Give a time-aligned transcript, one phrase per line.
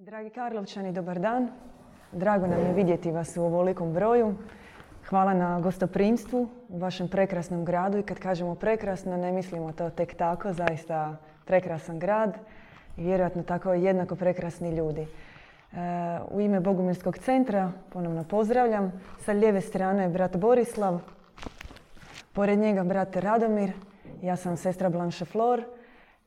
[0.00, 1.48] Dragi Karlovčani, dobar dan.
[2.12, 4.34] Drago nam je vidjeti vas u ovolikom broju.
[5.08, 10.14] Hvala na gostoprimstvu u vašem prekrasnom gradu i kad kažemo prekrasno ne mislimo to tek
[10.14, 12.38] tako, zaista prekrasan grad
[12.96, 15.00] i vjerojatno tako jednako prekrasni ljudi.
[15.00, 15.06] E,
[16.30, 18.92] u ime Bogumilskog centra ponovno pozdravljam.
[19.18, 21.00] Sa lijeve strane brat Borislav,
[22.32, 23.72] pored njega brat Radomir,
[24.22, 25.62] ja sam sestra Blanche Flor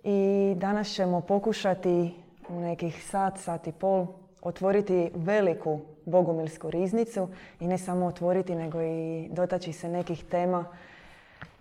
[0.03, 4.07] i danas ćemo pokušati u nekih sat, sat i pol
[4.41, 7.27] otvoriti veliku bogumilsku riznicu
[7.59, 10.65] i ne samo otvoriti nego i dotaći se nekih tema.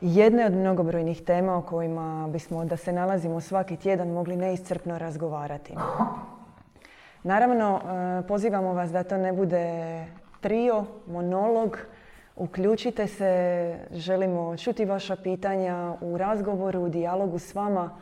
[0.00, 5.74] Jedne od mnogobrojnih tema o kojima bismo da se nalazimo svaki tjedan mogli neiscrpno razgovarati.
[7.22, 10.06] Naravno, e, pozivamo vas da to ne bude
[10.40, 11.78] trio, monolog,
[12.36, 17.98] uključite se, želimo čuti vaša pitanja u razgovoru, u dijalogu s vama,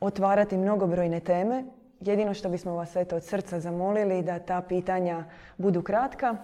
[0.00, 1.64] otvarati mnogobrojne teme.
[2.00, 5.24] Jedino što bismo vas eto od srca zamolili da ta pitanja
[5.56, 6.36] budu kratka,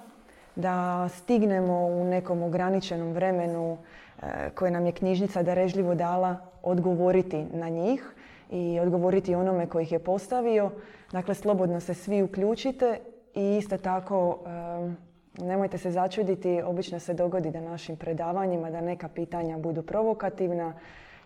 [0.57, 3.79] da stignemo u nekom ograničenom vremenu
[4.23, 8.15] e, koje nam je knjižnica darežljivo dala odgovoriti na njih
[8.51, 10.71] i odgovoriti onome koji ih je postavio.
[11.13, 12.99] Dakle, slobodno se svi uključite
[13.35, 19.09] i isto tako e, nemojte se začuditi, obično se dogodi da našim predavanjima da neka
[19.09, 20.75] pitanja budu provokativna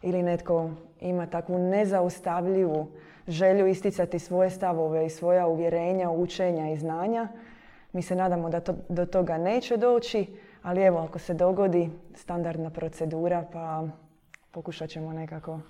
[0.03, 2.87] ili netko ima takvu nezaustavljivu
[3.29, 7.29] želju isticati svoje stavove i svoja uvjerenja, učenja i znanja.
[7.93, 10.27] Mi se nadamo da to, do toga neće doći,
[10.63, 13.85] ali evo ako se dogodi standardna procedura pa
[14.51, 15.61] pokušat ćemo nekako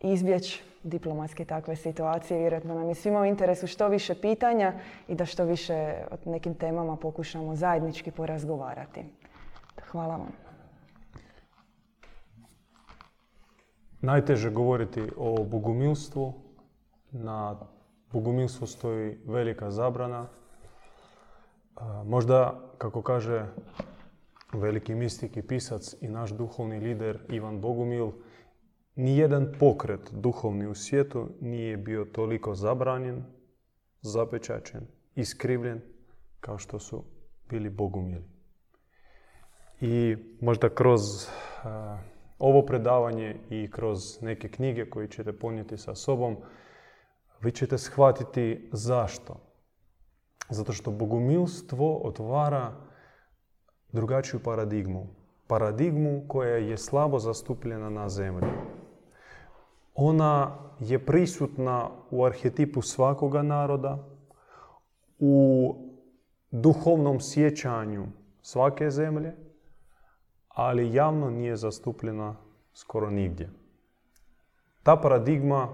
[0.00, 2.40] izbjeći diplomatske takve situacije.
[2.40, 4.72] Vjerojatno nam je svima u interesu što više pitanja
[5.08, 9.04] i da što više o nekim temama pokušamo zajednički porazgovarati.
[9.90, 10.45] Hvala vam.
[14.06, 16.32] Najteže govoriti o bogumilstvu.
[17.12, 17.56] Na
[18.12, 20.26] bogumilstvu stoji velika zabrana.
[22.04, 23.46] Možda, kako kaže
[24.52, 28.10] veliki mistik i pisac i naš duhovni lider Ivan Bogumil,
[28.94, 33.24] nijedan pokret duhovni u svijetu nije bio toliko zabranjen,
[34.00, 35.80] zapečačen, iskrivljen
[36.40, 37.04] kao što su
[37.50, 38.24] bili bogumili.
[39.80, 41.00] I možda kroz
[42.38, 46.36] ovo predavanje i kroz neke knjige koje ćete ponijeti sa sobom,
[47.40, 49.40] vi ćete shvatiti zašto.
[50.50, 52.72] Zato što bogumilstvo otvara
[53.92, 55.06] drugačiju paradigmu.
[55.46, 58.48] Paradigmu koja je slabo zastupljena na zemlji.
[59.94, 63.98] Ona je prisutna u arhetipu svakoga naroda,
[65.18, 65.74] u
[66.50, 68.06] duhovnom sjećanju
[68.42, 69.45] svake zemlje,
[70.56, 72.36] ali javno nije zastupljena
[72.72, 73.50] skoro nigdje.
[74.82, 75.68] Ta paradigma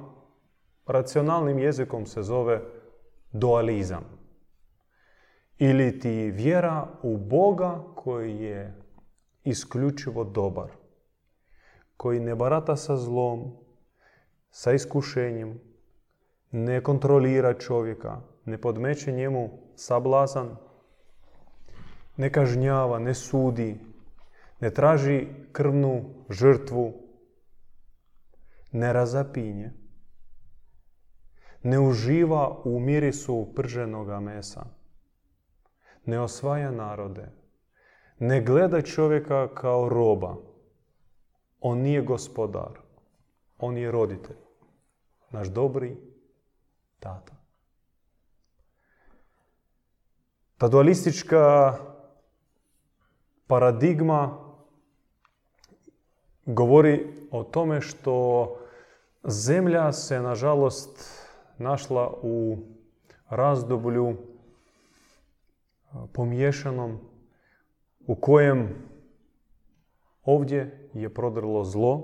[0.87, 2.60] racionalnim jezikom se zove
[3.32, 4.04] dualizam.
[5.59, 8.82] Ili ti vjera u Boga koji je
[9.44, 10.71] isključivo dobar,
[11.97, 13.56] koji ne barata sa zlom,
[14.50, 15.60] sa iskušenjem,
[16.50, 20.56] ne kontrolira čovjeka, ne podmeće njemu sablazan,
[22.16, 23.91] ne kažnjava, ne sudi,
[24.62, 26.93] ne traži krvnu žrtvu,
[28.73, 29.73] ne razapinje,
[31.62, 34.65] ne uživa u mirisu prženoga mesa,
[36.06, 37.27] ne osvaja narode,
[38.19, 40.37] ne gleda čovjeka kao roba.
[41.61, 42.78] On nije gospodar,
[43.59, 44.37] on je roditelj,
[45.31, 45.97] naš dobri
[47.01, 47.34] tata.
[50.59, 51.75] Ta dualistička
[53.47, 54.41] paradigma
[56.47, 58.47] govori o tome što
[59.25, 61.22] zemlja se nažalost
[61.58, 62.56] našla u
[63.28, 64.16] razdoblju
[66.12, 66.98] pomiješanom
[68.06, 68.69] u kojem
[70.25, 72.03] ovdje je prodrlo zlo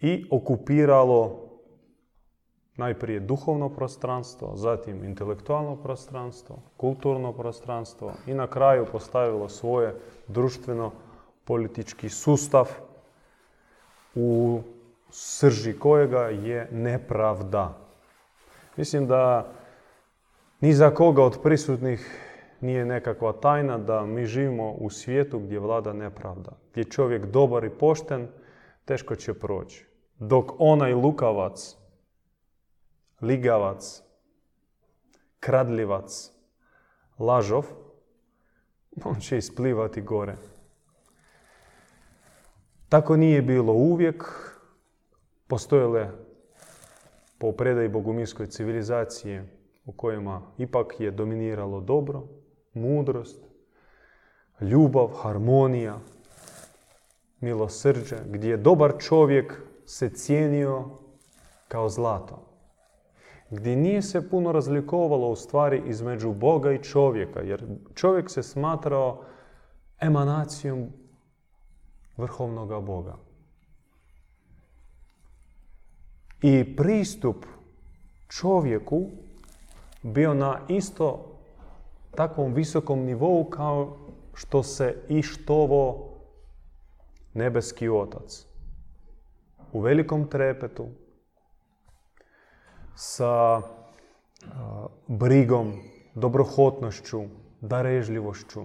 [0.00, 1.48] i okupiralo
[2.76, 9.94] najprije duhovno prostranstvo, zatim intelektualno prostranstvo, kulturno prostranstvo i na kraju postavilo svoje
[10.28, 10.92] društveno
[11.48, 12.68] politički sustav
[14.14, 14.60] u
[15.10, 17.78] srži kojega je nepravda.
[18.76, 19.52] Mislim da
[20.60, 22.24] ni za koga od prisutnih
[22.60, 26.52] nije nekakva tajna da mi živimo u svijetu gdje vlada nepravda.
[26.72, 28.28] Gdje čovjek dobar i pošten,
[28.84, 29.86] teško će proći.
[30.18, 31.76] Dok onaj lukavac,
[33.20, 34.02] ligavac,
[35.40, 36.30] kradljivac,
[37.18, 37.66] lažov,
[39.04, 40.36] on će isplivati gore.
[42.88, 44.24] Tako nije bilo uvijek.
[45.46, 46.10] Postojale
[47.38, 49.48] po predaji bogumilskoj civilizacije
[49.84, 52.22] u kojima ipak je dominiralo dobro,
[52.74, 53.42] mudrost,
[54.60, 55.98] ljubav, harmonija,
[57.40, 60.84] milosrđe, gdje je dobar čovjek se cijenio
[61.68, 62.48] kao zlato.
[63.50, 69.24] Gdje nije se puno razlikovalo u stvari između Boga i čovjeka, jer čovjek se smatrao
[70.00, 70.92] emanacijom
[72.18, 73.16] vrhovnoga Boga.
[76.42, 77.46] I pristup
[78.28, 79.10] čovjeku
[80.02, 81.38] bio na isto
[82.14, 83.96] takvom visokom nivou kao
[84.34, 86.08] što se i štovo
[87.34, 88.46] nebeski otac.
[89.72, 90.88] U velikom trepetu,
[92.94, 93.62] sa
[95.06, 95.72] brigom,
[96.14, 97.22] dobrohotnošću,
[97.60, 98.62] darežljivošću.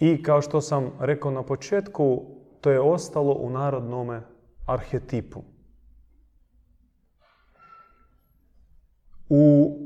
[0.00, 2.22] I kao što sam rekao na početku,
[2.60, 4.22] to je ostalo u narodnome
[4.66, 5.42] arhetipu.
[9.28, 9.76] U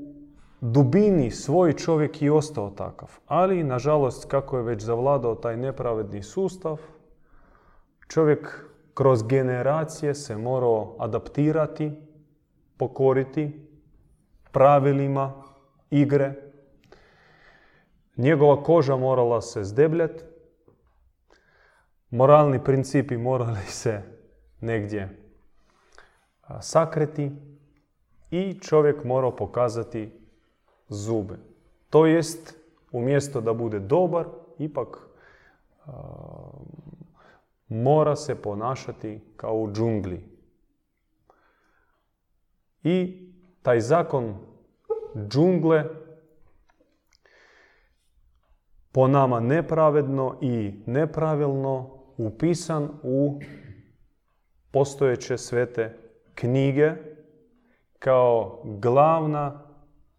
[0.61, 3.19] dubini svoj čovjek i ostao takav.
[3.27, 6.81] Ali, nažalost, kako je već zavladao taj nepravedni sustav,
[8.09, 11.93] čovjek kroz generacije se morao adaptirati,
[12.77, 13.67] pokoriti
[14.53, 15.43] pravilima
[15.91, 16.44] igre.
[18.17, 20.25] Njegova koža morala se zdebljati,
[22.11, 24.03] moralni principi morali se
[24.61, 25.25] negdje
[26.61, 27.31] sakreti
[28.31, 30.13] i čovjek morao pokazati
[30.89, 31.35] zube.
[31.91, 32.55] To jest,
[32.93, 34.27] umjesto da bude dobar,
[34.59, 34.99] ipak
[37.69, 40.29] mora se ponašati kao u džungli.
[42.83, 43.29] I
[43.63, 44.35] taj zakon
[45.29, 45.85] džungle
[48.95, 53.41] po nama nepravedno i nepravilno upisan u
[54.71, 55.99] postojeće svete
[56.35, 56.93] knjige
[57.99, 59.63] kao glavna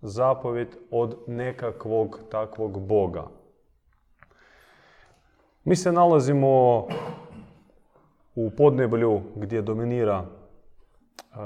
[0.02, 3.28] zapovjed od nekakvog takvog Boga.
[5.64, 6.88] Mi se nalazimo
[8.36, 10.26] u podneblju gdje dominira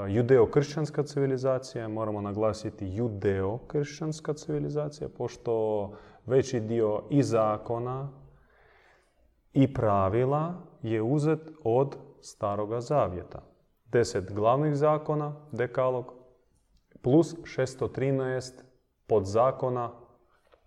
[0.08, 5.92] judeo-kršćanska civilizacija, moramo naglasiti judeo-kršćanska civilizacija, pošto
[6.26, 8.08] veći dio i zakona
[9.52, 13.42] i pravila je uzet od staroga zavjeta.
[13.84, 16.14] Deset glavnih zakona, dekalog,
[17.02, 18.52] plus 613
[19.06, 19.90] podzakona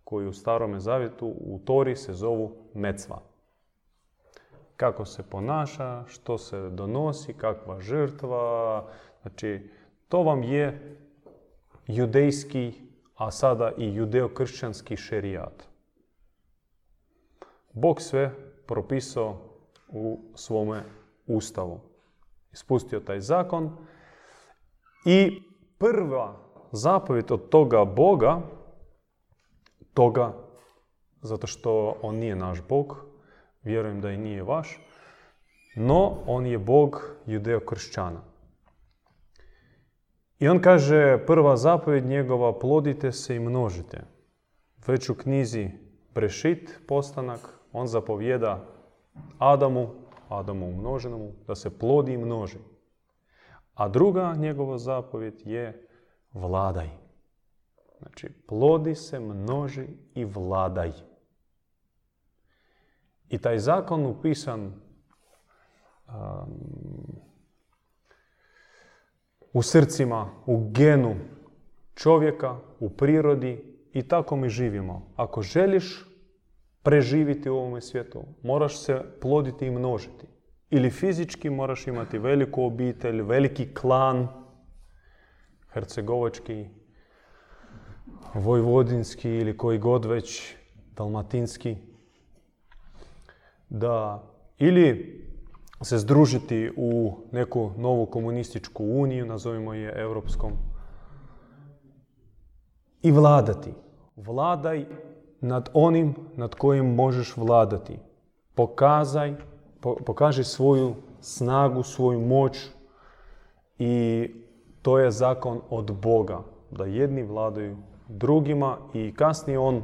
[0.03, 3.21] koji u starome zavjetu u Tori se zovu mecva.
[4.75, 8.85] Kako se ponaša, što se donosi, kakva žrtva.
[9.21, 9.69] Znači,
[10.07, 10.97] to vam je
[11.88, 12.73] judejski,
[13.24, 15.68] a sada i judeo-kršćanski šerijat.
[17.74, 18.31] Bog sve
[18.68, 19.38] propisao
[19.90, 20.84] u svome
[21.28, 21.80] ustavu.
[22.54, 23.78] Ispustio taj zakon
[25.06, 25.42] i
[25.78, 26.36] prva
[26.72, 28.42] zapovjed od toga Boga,
[29.94, 30.34] toga,
[31.22, 33.06] zato što on nije naš Bog,
[33.64, 34.80] vjerujem da i nije vaš,
[35.75, 38.32] no on je Bog judeo-kršćana.
[40.44, 44.04] I on kaže, prva zapovjed njegova, plodite se i množite.
[44.88, 45.69] Već u knjizi
[46.13, 47.40] Prešit, postanak,
[47.72, 48.66] on zapovjeda
[49.38, 49.90] Adamu,
[50.30, 52.57] Adamu umnoženomu, da se plodi i množi.
[53.74, 55.88] A druga njegova zapovjed je
[56.34, 56.89] vladaj.
[57.98, 60.91] Znači, plodi se, množi i vladaj.
[63.29, 64.74] I taj zakon upisan
[66.08, 66.13] um,
[69.53, 71.15] u srcima, u genu
[71.95, 75.12] čovjeka, u prirodi i tako mi živimo.
[75.15, 76.05] Ako želiš
[76.83, 80.27] preživiti u ovome svijetu, moraš se ploditi i množiti.
[80.69, 84.27] Ili fizički moraš imati veliku obitelj, veliki klan,
[85.74, 86.65] hercegovački,
[88.33, 90.55] vojvodinski ili koji god već,
[90.95, 91.75] dalmatinski,
[93.69, 94.24] da
[94.57, 95.19] ili
[95.84, 100.52] se združiti u neku novu komunističku uniju, nazovimo je europskom,
[103.02, 103.74] i vladati.
[104.16, 104.86] Vladaj
[105.42, 108.00] nad onim nad kojim možeš vladati.
[108.56, 109.36] Pokazaj
[110.06, 112.58] pokaži svoju snagu, svoju moć
[113.80, 114.28] i
[114.82, 116.40] to je zakon od Boga,
[116.72, 119.84] da jedni vladaju drugima i kasnije on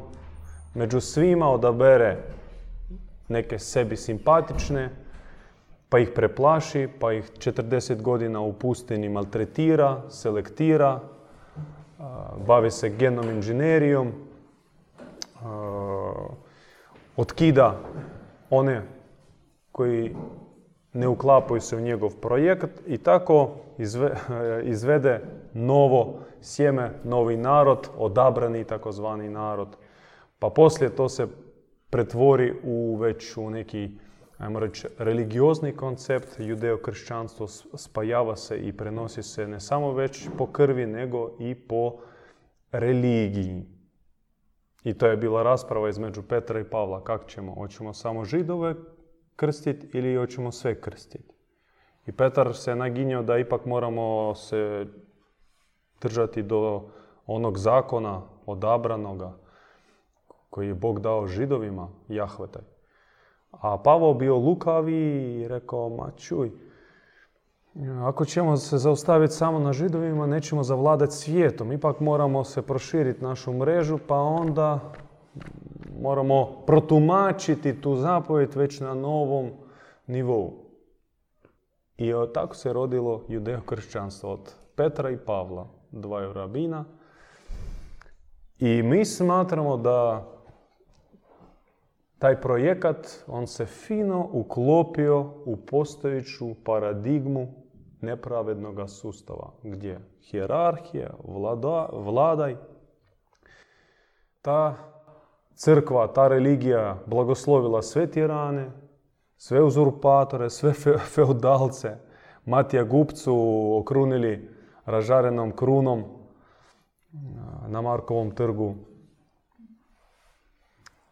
[0.73, 2.17] među svima odabere
[3.27, 4.89] neke sebi simpatične,
[5.89, 10.99] pa ih preplaši, pa ih 40 godina u pustini maltretira, selektira,
[12.47, 14.11] bavi se genom inženjerijom,
[17.17, 17.79] otkida
[18.49, 18.81] one
[19.71, 20.15] koji
[20.93, 23.51] ne uklapaju se u njegov projekt i tako
[24.63, 25.21] izvede
[25.53, 29.67] novo sjeme, novi narod, odabrani takozvani narod.
[30.39, 31.27] Pa poslije to se
[31.89, 33.89] pretvori u već u neki,
[34.39, 40.85] ajmo reći, religiozni koncept, judeo-kršćanstvo spajava se i prenosi se ne samo već po krvi,
[40.85, 41.97] nego i po
[42.71, 43.65] religiji.
[44.83, 47.03] I to je bila rasprava između Petra i Pavla.
[47.03, 47.55] Kako ćemo?
[47.55, 48.75] Hoćemo samo židove
[49.35, 51.33] krstiti ili hoćemo sve krstiti?
[52.07, 54.85] I Petar se naginjao da ipak moramo se
[56.01, 56.89] držati do
[57.25, 59.37] onog zakona odabranoga
[60.49, 62.78] koji je Bog dao židovima, Jahvetaj.
[63.51, 64.95] A Pavao bio lukavi
[65.41, 66.51] i rekao, ma čuj,
[68.03, 71.71] ako ćemo se zaustaviti samo na židovima, nećemo zavladati svijetom.
[71.71, 74.93] Ipak moramo se proširiti našu mrežu, pa onda
[76.01, 79.51] moramo protumačiti tu zapovjed već na novom
[80.07, 80.53] nivou.
[81.97, 86.85] I tako se rodilo judeo-kršćanstvo od Petra i Pavla, dvaju rabina.
[88.59, 90.27] I mi smatramo da
[92.19, 97.47] taj projekat, on se fino uklopio u postojeću paradigmu
[98.01, 102.55] nepravednog sustava, gdje hjerarhija, vlada, vladaj,
[104.41, 104.75] ta
[105.55, 108.71] crkva, ta religija blagoslovila sve tirane,
[109.37, 110.73] sve uzurpatore, sve
[111.15, 111.95] feudalce.
[112.45, 113.35] Matija Gupcu
[113.79, 114.49] okrunili
[114.85, 116.03] ražarenom krunom
[117.67, 118.75] na Markovom trgu.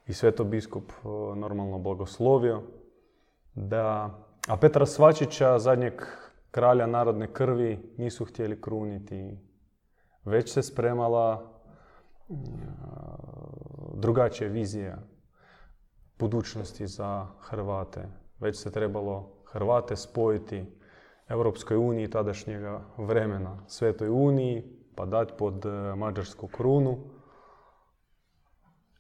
[0.07, 0.13] I
[0.45, 0.91] biskup
[1.35, 2.61] normalno blagoslovio.
[3.55, 5.93] Da, a Petra Svačića, zadnjeg
[6.51, 9.37] kralja narodne krvi, nisu htjeli kruniti.
[10.25, 11.53] Već se spremala
[13.93, 14.97] drugačija vizija
[16.19, 18.07] budućnosti za Hrvate.
[18.39, 20.65] Već se trebalo Hrvate spojiti
[21.27, 24.63] Europskoj uniji tadašnjega vremena, Svetoj uniji,
[24.95, 26.97] pa dati pod e, mađarsku krunu.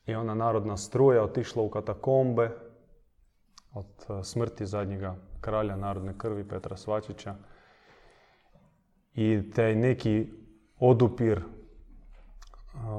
[0.07, 2.51] I ona narodna struja otišla u katakombe
[3.73, 7.35] od e, smrti zadnjega kralja narodne krvi Petra Svačića.
[9.13, 10.29] I taj neki
[10.79, 11.43] odupir e,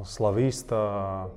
[0.05, 1.29] slavista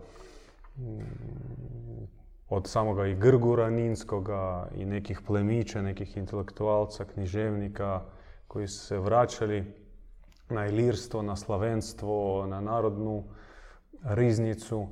[2.49, 8.01] od samoga i Grgura Ninskoga i nekih plemića, nekih intelektualca, književnika
[8.47, 9.73] koji su se vraćali
[10.49, 13.23] na ilirstvo, na slavenstvo, na narodnu
[14.03, 14.87] riznicu.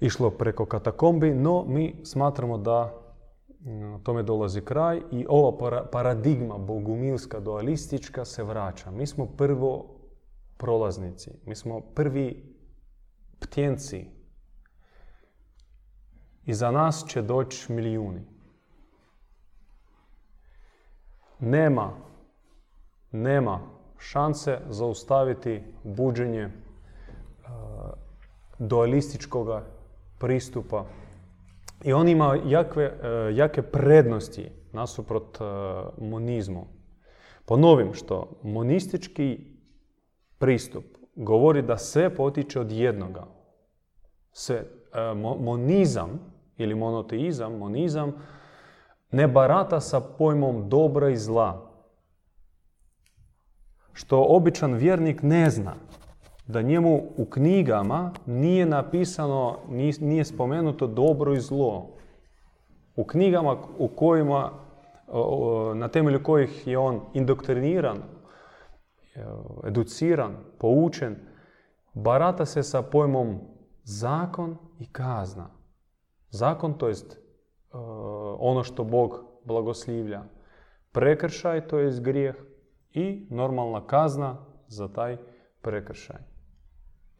[0.00, 2.94] Išlo preko katakombi, no mi smatramo da
[3.60, 8.90] mm, tome dolazi kraj i ova paradigma bogumilska, dualistička se vraća.
[8.90, 9.96] Mi smo prvo
[10.56, 12.54] prolaznici, mi smo prvi
[13.38, 14.06] ptjenci
[16.44, 18.20] i za nas će doći milijuni.
[21.38, 21.92] Nema,
[23.12, 23.60] nema
[23.98, 26.50] šanse zaustaviti buđenje e,
[28.58, 29.48] dualističkog
[30.18, 30.84] pristupa.
[31.84, 35.44] I on ima jakve, e, jake prednosti nasuprot e,
[36.04, 36.66] monizmu.
[37.44, 39.38] Ponovim što monistički
[40.38, 43.26] pristup govori da sve potiče od jednoga.
[44.32, 44.64] Sve.
[45.38, 46.20] monizam
[46.56, 48.12] ili monoteizam, monizam,
[49.10, 51.70] ne barata sa pojmom dobra i zla.
[53.92, 55.74] Što običan vjernik ne zna.
[56.46, 59.58] Da njemu u knjigama nije napisano,
[60.00, 61.96] nije spomenuto dobro i zlo.
[62.96, 64.50] U knjigama u kojima,
[65.74, 68.02] na temelju kojih je on indoktriniran,
[69.66, 71.16] educiran, poučen,
[71.94, 73.38] barata se sa pojmom
[73.84, 75.50] zakon i kazna.
[76.30, 77.18] Zakon, to jest e,
[78.38, 80.22] ono što Bog blagoslivlja.
[80.92, 82.36] Prekršaj, to jest grijeh
[82.92, 84.36] i normalna kazna
[84.68, 85.16] za taj
[85.62, 86.35] prekršaj.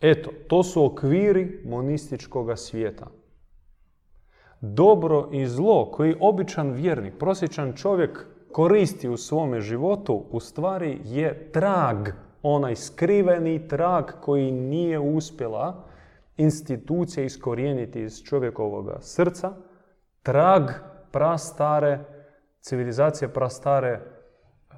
[0.00, 3.06] Eto, to su okviri monističkog svijeta.
[4.60, 11.52] Dobro i zlo koji običan vjernik, prosječan čovjek koristi u svome životu, u stvari je
[11.52, 12.08] trag,
[12.42, 15.84] onaj skriveni trag koji nije uspjela
[16.36, 19.52] institucija iskorijeniti iz čovjekovog srca,
[20.22, 20.62] trag
[21.10, 22.04] prastare
[22.60, 24.76] civilizacije, prastare uh,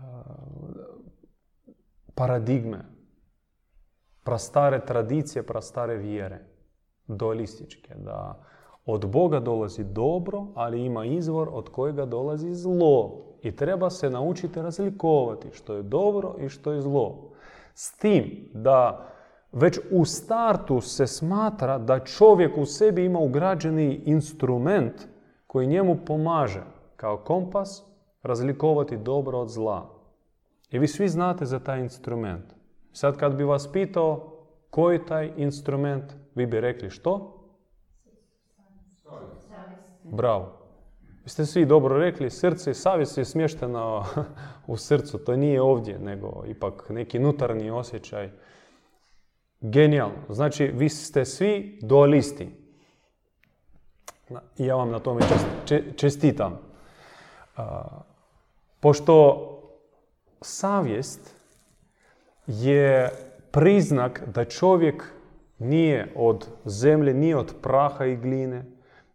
[2.14, 2.78] paradigme,
[4.28, 6.38] prastare tradicije, prastare vjere,
[7.06, 8.44] dualističke, da
[8.86, 13.24] od Boga dolazi dobro, ali ima izvor od kojega dolazi zlo.
[13.42, 17.30] I treba se naučiti razlikovati što je dobro i što je zlo.
[17.74, 19.06] S tim da
[19.52, 25.08] već u startu se smatra da čovjek u sebi ima ugrađeni instrument
[25.46, 26.62] koji njemu pomaže
[26.96, 27.82] kao kompas
[28.22, 29.90] razlikovati dobro od zla.
[30.70, 32.57] I vi svi znate za taj instrument.
[32.92, 34.38] Sad kad bi vas pitao
[34.70, 37.34] koji taj instrument, vi bi rekli što?
[40.02, 40.58] Bravo.
[41.24, 44.04] Vi ste svi dobro rekli, srce i savjest je smještena
[44.66, 45.18] u srcu.
[45.18, 48.30] To nije ovdje, nego ipak neki nutarnji osjećaj.
[49.60, 50.14] Genijalno.
[50.28, 52.50] Znači, vi ste svi dualisti.
[54.58, 55.20] I ja vam na tome
[55.96, 56.58] čestitam.
[58.80, 59.44] Pošto
[60.40, 61.37] savjest
[62.48, 63.10] je
[63.50, 65.04] priznak da čovjek
[65.58, 68.64] nije od zemlje, nije od praha i gline,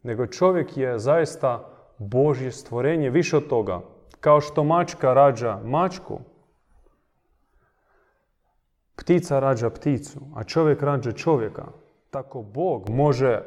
[0.03, 3.81] nego čovjek je zaista Božje stvorenje, više od toga.
[4.19, 6.19] Kao što mačka rađa mačku,
[8.95, 11.65] ptica rađa pticu, a čovjek rađa čovjeka.
[12.09, 13.41] Tako Bog može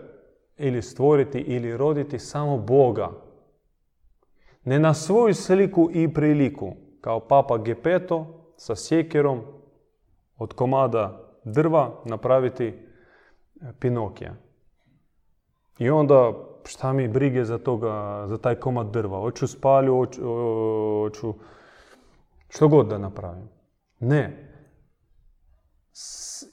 [0.57, 3.11] ili stvoriti ili roditi samo Boga.
[4.65, 8.27] Ne na svoju sliku i priliku, kao papa Gepeto
[8.57, 9.43] sa sjekerom
[10.39, 12.75] od komada drva napraviti
[13.79, 14.35] Pinokija.
[15.79, 16.33] I onda
[16.65, 19.21] šta mi brige za toga, za taj komad drva.
[19.21, 21.35] Hoću spalju, hoću,
[22.49, 23.49] što god da napravim.
[24.01, 24.53] Ne.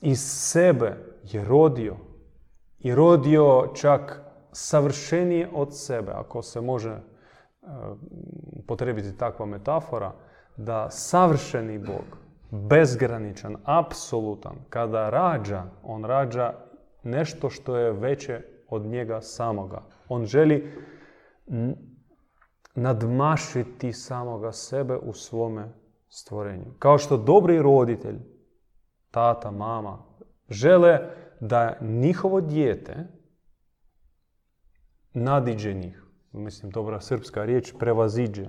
[0.01, 1.95] Iz sebe je rodio.
[2.79, 4.21] I rodio čak
[4.51, 7.01] savršenije od sebe, ako se može e,
[8.67, 10.13] potrebiti takva metafora,
[10.57, 12.22] da savršeni Bog,
[12.53, 16.53] bezgraničan, apsolutan, kada rađa, on rađa
[17.03, 19.81] nešto što je veće od njega samoga.
[20.10, 20.72] On želi
[22.75, 25.74] nadmašiti samoga sebe u svome
[26.10, 26.74] stvorenju.
[26.79, 28.19] Kao što dobri roditelj,
[29.12, 30.03] tata, mama,
[30.50, 31.00] žele
[31.39, 33.07] da njihovo dijete
[35.13, 36.03] nadiđe njih.
[36.31, 38.48] Mislim, dobra srpska riječ, prevaziđe,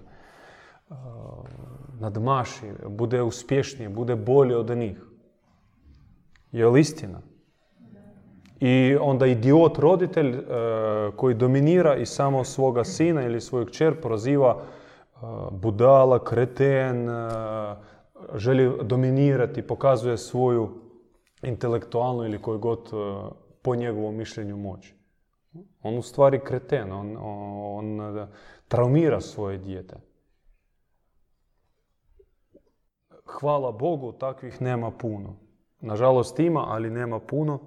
[2.01, 5.05] nadmaši, bude uspješnije, bude bolje od njih.
[6.53, 7.21] Je li istina?
[8.61, 10.45] I onda idiot roditelj
[11.17, 14.63] koji dominira i samo svoga sina ili svoju kćer proziva
[15.51, 17.09] budala, kreten,
[18.35, 20.69] želi dominirati, pokazuje svoju
[21.43, 22.91] intelektualnu ili koju god
[23.63, 24.93] po njegovom mišljenju moć.
[25.83, 28.01] On u stvari kreten, on, on
[28.69, 29.97] traumira svoje dijete.
[33.27, 35.37] Hvala Bogu, takvih nema puno.
[35.81, 37.59] Nažalost ima, ali nema puno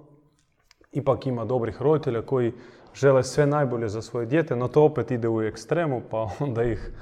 [0.92, 2.52] ipak ima dobrih roditelja koji
[2.94, 6.92] žele sve najbolje za svoje dijete, no to opet ide u ekstremu, pa onda ih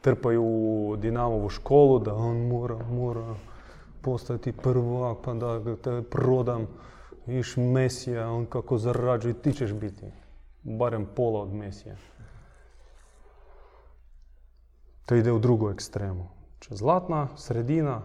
[0.00, 3.34] trpaju u Dinamovu školu, da on mora, mora
[4.02, 6.66] postati prvak, pa da te prodam,
[7.26, 10.06] iš Mesija, on kako zarađuje, ti ćeš biti
[10.62, 11.96] barem pola od Mesija.
[15.06, 16.33] To ide u drugu ekstremu.
[16.64, 18.02] Znači, zlatna sredina,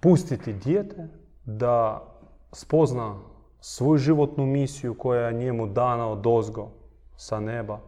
[0.00, 1.08] pustiti dijete
[1.44, 2.06] da
[2.52, 3.18] spozna
[3.60, 6.70] svoju životnu misiju koja je njemu dana od ozgo
[7.16, 7.80] sa neba.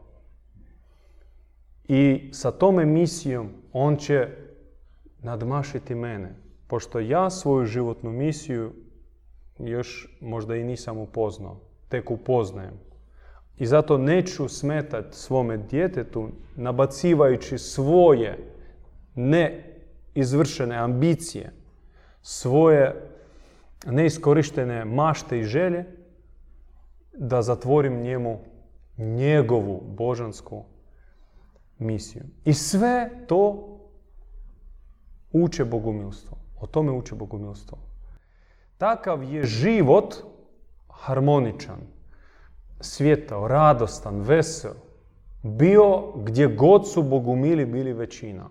[1.88, 4.28] I sa tom emisijom on će
[5.22, 6.34] nadmašiti mene.
[6.66, 8.72] Pošto ja svoju životnu misiju
[9.58, 12.74] još možda i nisam upoznao, tek upoznajem.
[13.56, 18.57] I zato neću smetati svome djetetu nabacivajući svoje
[19.18, 21.52] neizvršene ambicije,
[22.22, 23.10] svoje
[23.86, 25.84] neiskorištene mašte i želje,
[27.12, 28.38] da zatvorim njemu
[28.98, 30.64] njegovu božansku
[31.78, 32.22] misiju.
[32.44, 33.68] I sve to
[35.32, 36.38] uče bogumilstvo.
[36.60, 37.78] O tome uče bogumilstvo.
[38.78, 40.14] Takav je život
[40.88, 41.80] harmoničan,
[42.80, 44.74] svjetao, radostan, vesel,
[45.42, 48.48] bio gdje god su bogumili bili većina.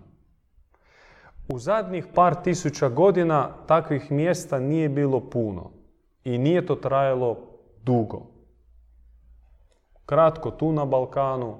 [1.48, 5.70] U zadnjih par tisuća godina takvih mjesta nije bilo puno
[6.24, 7.38] i nije to trajalo
[7.82, 8.26] dugo.
[10.06, 11.56] Kratko tu na Balkanu,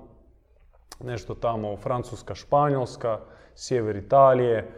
[1.05, 3.21] nešto tamo Francuska, Španjolska,
[3.55, 4.71] sjever Italije,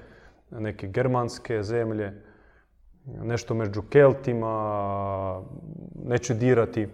[0.51, 2.23] neke germanske zemlje,
[3.05, 5.43] nešto među Keltima,
[6.05, 6.89] neću dirati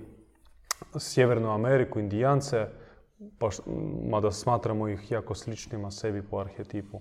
[0.98, 2.66] Sjevernu Ameriku, Indijance,
[3.38, 3.48] pa,
[4.10, 7.00] mada smatramo ih jako sličnima sebi po arhetipu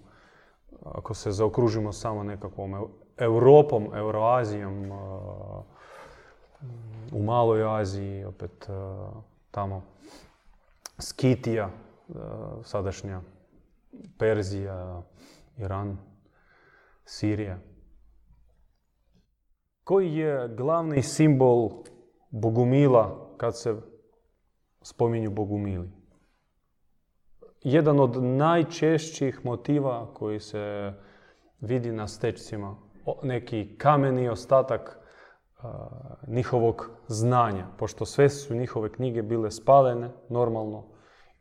[0.84, 4.92] ako se zaokružimo samo nekakvom Europom, Euroazijom,
[7.12, 8.68] u Maloj Aziji, opet
[9.52, 9.84] tamo
[11.00, 11.70] Skitija,
[12.64, 13.22] sadašnja
[14.18, 15.02] Perzija,
[15.58, 15.98] Iran,
[17.06, 17.58] Sirija.
[19.84, 21.70] Koji je glavni simbol
[22.30, 23.76] Bogumila kad se
[24.82, 25.90] spominju Bogumili?
[27.66, 30.94] Jedan od najčešćih motiva koji se
[31.62, 32.76] vidi na stečcima.
[33.24, 35.00] Neki kameni ostatak
[36.28, 40.84] njihovog znanja, pošto sve su njihove knjige bile spalene normalno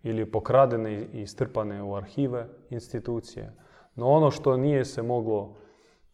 [0.02, 3.56] ili pokradene i strpane u arhive institucije.
[3.94, 5.56] No ono što nije se moglo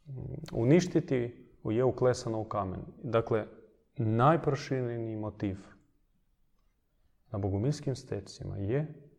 [0.06, 0.12] mm,
[0.52, 2.80] uništiti je uklesano u kamen.
[3.02, 3.46] Dakle,
[3.96, 5.56] najprošireniji motiv
[7.30, 9.09] na bogumilskim stecima je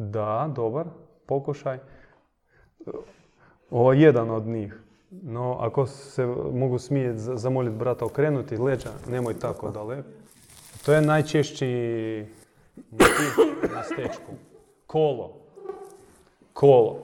[0.00, 0.86] da, dobar,
[1.26, 1.78] pokušaj.
[3.70, 4.80] Ovo je jedan od njih.
[5.10, 10.08] No, ako se mogu smijeti zamoliti brata okrenuti leđa, nemoj tako daleko.
[10.84, 12.26] To je najčešći
[12.90, 14.32] motiv na stečku.
[14.86, 15.36] Kolo.
[16.52, 16.98] Kolo.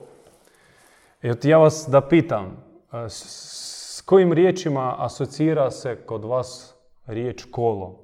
[1.43, 2.63] Ja vas da pitam,
[3.07, 7.99] s kojim riječima asocira se kod vas riječ kolo?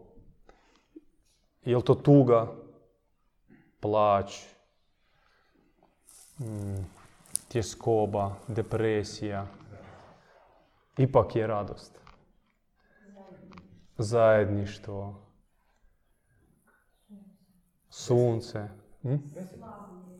[1.66, 2.48] Je li to tuga,
[3.80, 4.53] plać,
[7.48, 9.48] tjeskoba, depresija?
[10.98, 12.00] Ipak je radost.
[13.98, 15.16] Zajedništvo.
[17.90, 18.68] Sunce.
[19.02, 19.16] Hm?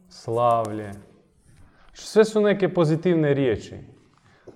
[0.10, 0.92] Slavlje.
[1.94, 3.78] Sve su neke pozitivne riječi.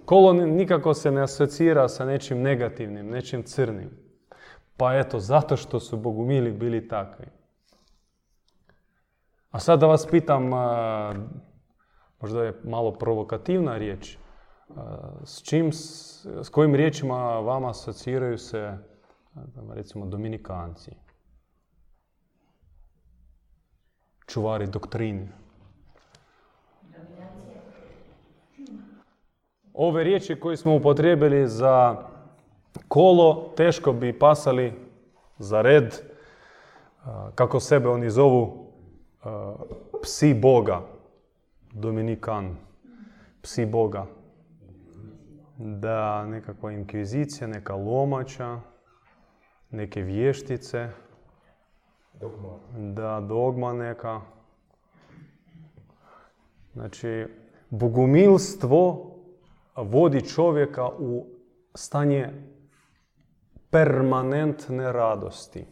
[0.06, 3.90] Kolo nikako se ne asocira sa nečim negativnim, nečim crnim.
[4.78, 7.26] Pa eto, zato što su bogumili bili takvi.
[9.52, 10.50] A sad da vas pitam,
[12.22, 14.18] možda je malo provokativna riječ,
[15.24, 18.78] s čim, s kojim riječima vama asociraju se,
[19.70, 20.92] recimo, dominikanci?
[24.26, 25.30] Čuvari doktrini.
[29.74, 32.04] Ove riječi koje smo upotrijebili za
[32.88, 34.74] kolo teško bi pasali
[35.38, 35.96] za red,
[37.36, 38.67] kako sebe oni zovu,
[40.02, 40.82] psi Boga,
[41.74, 42.56] Dominikan,
[43.42, 44.06] psi Boga.
[45.58, 48.60] Da, nekakva inkvizicija, neka lomača,
[49.72, 50.90] neke vještice,
[52.20, 52.50] dogma.
[52.78, 54.22] da, dogma neka.
[56.74, 57.26] Znači,
[57.70, 59.12] bogumilstvo
[59.76, 61.26] vodi čovjeka u
[61.76, 62.30] stanje
[63.70, 65.66] permanentne radosti.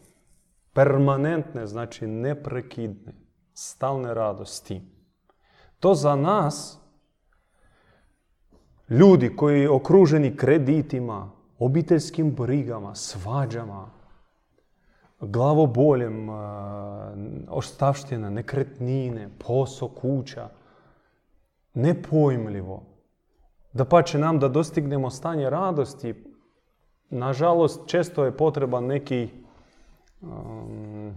[0.72, 3.12] Permanentne znači neprekidne,
[3.58, 4.82] stalne radosti.
[5.80, 6.78] To za nas,
[8.88, 13.90] ljudi koji okruženi kreditima, obiteljskim brigama, svađama,
[15.20, 16.28] glavoboljem,
[17.48, 20.48] ostavština, nekretnine, posao, kuća,
[21.74, 22.82] nepojmljivo.
[23.72, 26.14] Da pa će nam da dostignemo stanje radosti,
[27.10, 29.28] nažalost, često je potreban neki
[30.20, 31.14] um,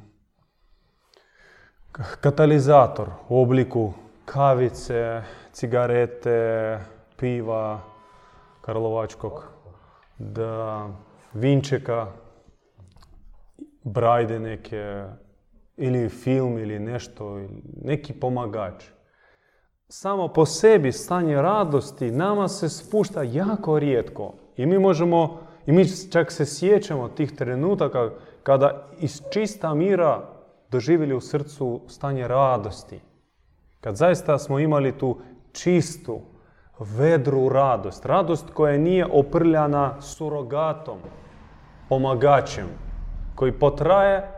[1.92, 3.94] katalizator u obliku
[4.26, 5.22] kavice,
[5.52, 6.80] cigarete,
[7.18, 7.80] piva,
[8.62, 9.44] karlovačkog,
[10.18, 10.88] da
[11.34, 12.08] vinčeka,
[13.84, 15.04] brajde neke,
[15.78, 17.42] ili film ili nešto,
[17.82, 18.84] neki pomagač.
[19.88, 24.34] Samo po sebi stanje radosti nama se spušta jako rijetko.
[24.58, 28.10] I mi možemo, i mi čak se sjećamo tih trenutaka
[28.44, 30.39] kada iz čista mira
[30.72, 33.00] doživjeli u srcu stanje radosti.
[33.82, 35.18] Kad zaista smo imali tu
[35.52, 36.22] čistu,
[36.80, 38.06] vedru radost.
[38.06, 40.98] Radost koja nije oprljana surogatom,
[41.90, 42.68] pomagačem,
[43.36, 44.32] koji potraje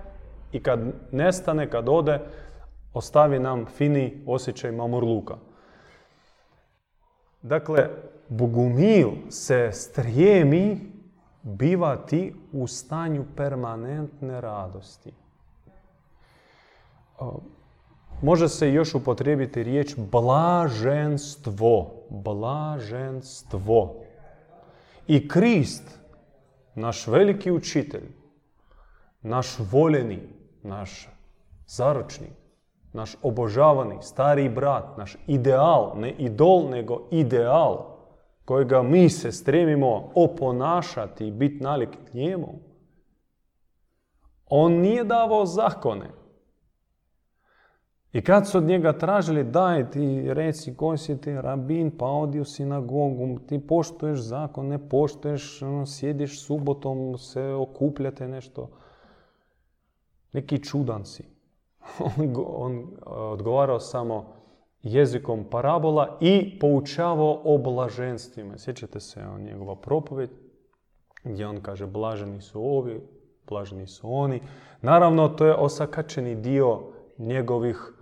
[0.52, 0.80] i kad
[1.12, 2.20] nestane, kad ode,
[2.94, 5.36] ostavi nam fini osjećaj mamurluka.
[7.42, 7.90] Dakle,
[8.30, 10.80] Bogumil se strijemi
[11.42, 15.21] bivati u stanju permanentne radosti.
[18.22, 21.92] Može se još upotrijebiti riječ blaženstvo.
[22.10, 23.96] Blaženstvo.
[25.08, 26.00] I Krist,
[26.76, 28.12] naš veliki učitelj,
[29.22, 30.20] naš voljeni,
[30.64, 31.10] naš
[31.68, 32.32] zaročnik,
[32.94, 37.92] naš obožavani stari brat, naš ideal, ne idol, nego ideal
[38.46, 42.60] kojega mi se stremimo oponašati i biti nalik njemu.
[44.50, 46.21] On nije davao zakone.
[48.14, 52.40] I kad su od njega tražili, daj ti reci koji si ti rabin, pa odi
[52.40, 58.70] u sinagogu, ti poštuješ zakon, ne poštuješ, ono, sjediš subotom, se okupljate nešto.
[60.34, 61.24] Neki čudan si.
[62.46, 64.34] on, odgovarao samo
[64.84, 68.58] jezikom parabola i poučavao o blaženstvima.
[68.58, 70.30] Sjećate se on njegova propovjed
[71.24, 73.02] gdje on kaže blaženi su ovi,
[73.48, 74.42] blaženi su oni.
[74.82, 76.80] Naravno, to je osakačeni dio
[77.18, 77.94] njegovih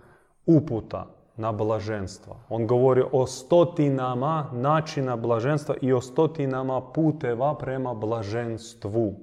[0.46, 2.36] uputa na blaženstva.
[2.48, 9.14] On govori o stotinama načina blaženstva i o stotinama puteva prema blaženstvu.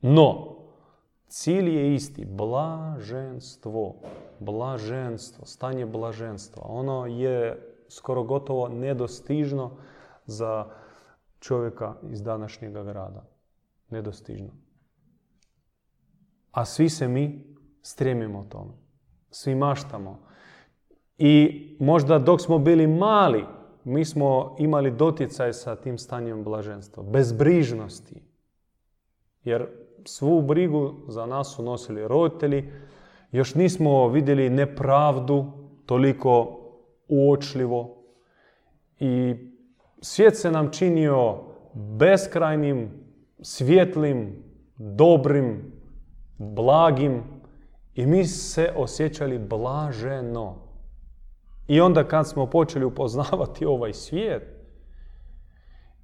[0.00, 0.56] No,
[1.28, 2.24] cilj je isti.
[2.24, 3.94] Blaženstvo.
[4.40, 5.46] Blaženstvo.
[5.46, 6.62] Stanje blaženstva.
[6.66, 9.70] Ono je skoro gotovo nedostižno
[10.26, 10.66] za
[11.38, 13.24] čovjeka iz današnjeg grada.
[13.90, 14.50] Nedostižno.
[16.50, 18.72] A svi se mi stremimo tome.
[19.30, 20.25] Svi maštamo.
[21.18, 23.44] I možda dok smo bili mali,
[23.84, 27.02] mi smo imali doticaj sa tim stanjem blaženstva.
[27.02, 28.22] Bezbrižnosti.
[29.44, 29.66] Jer
[30.04, 32.70] svu brigu za nas su nosili roditelji.
[33.32, 35.52] Još nismo vidjeli nepravdu
[35.86, 36.60] toliko
[37.08, 37.96] uočljivo.
[39.00, 39.34] I
[40.00, 41.38] svijet se nam činio
[41.74, 42.90] beskrajnim,
[43.42, 44.42] svjetlim,
[44.76, 45.72] dobrim,
[46.38, 47.22] blagim
[47.94, 50.65] i mi se osjećali blaženo.
[51.68, 54.56] I onda kad smo počeli upoznavati ovaj svijet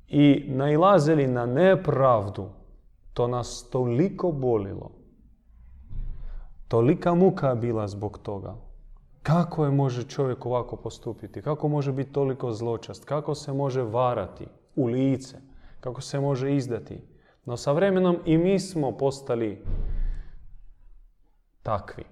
[0.09, 2.48] i nailazili na nepravdu,
[3.12, 4.90] to nas toliko bolilo.
[6.68, 8.55] Tolika muka bila zbog toga.
[9.22, 11.42] Kako je može čovjek ovako postupiti?
[11.42, 13.05] Kako može biti toliko zločast?
[13.05, 14.46] Kako se može varati
[14.77, 15.37] u lice?
[15.81, 17.03] Kako se može izdati?
[17.44, 19.64] No sa vremenom i mi smo postali
[21.62, 22.05] takvi.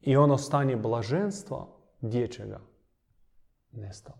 [0.00, 1.66] I ono stanje blaženstva
[2.00, 2.60] dječjega
[3.76, 4.18] nestalo.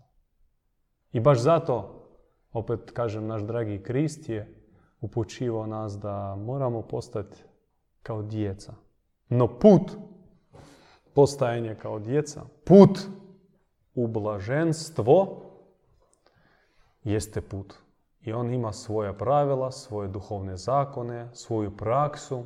[1.11, 2.05] I baš zato,
[2.53, 4.61] opet kažem, naš dragi Krist je
[5.01, 7.37] upućivao nas da moramo postati
[8.03, 8.73] kao djeca.
[9.29, 9.91] No put
[11.13, 12.99] postajanja kao djeca, put
[13.95, 15.41] u blaženstvo
[17.03, 17.73] jeste put.
[18.21, 22.43] I on ima svoja pravila, svoje duhovne zakone, svoju praksu.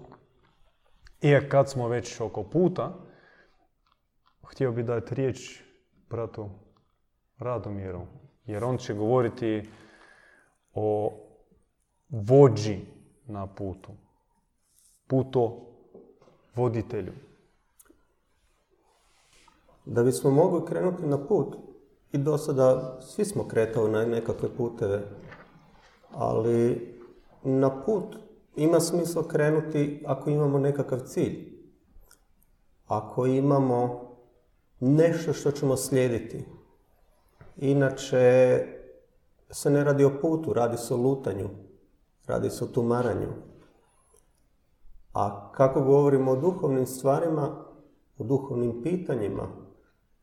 [1.21, 2.93] I kad smo već oko puta,
[4.43, 5.63] htio bi dati riječ
[6.09, 6.49] bratu
[7.39, 8.01] Radomjeru,
[8.45, 9.69] jer on će govoriti
[10.73, 11.13] o
[12.09, 12.79] vođi
[13.27, 13.91] na putu,
[15.07, 15.67] puto
[16.55, 17.13] voditelju.
[19.85, 21.55] Da bismo mogli krenuti na put,
[22.11, 25.01] i do sada svi smo kretali na nekakve puteve,
[26.11, 26.89] ali
[27.43, 28.15] na put
[28.55, 31.59] ima smisla krenuti ako imamo nekakav cilj.
[32.87, 34.09] Ako imamo
[34.79, 36.45] nešto što ćemo slijediti.
[37.61, 38.65] Inače
[39.49, 41.49] se ne radi o putu, radi se o lutanju,
[42.25, 43.27] radi se o tumaranju.
[45.13, 47.65] A kako govorimo o duhovnim stvarima,
[48.17, 49.47] o duhovnim pitanjima,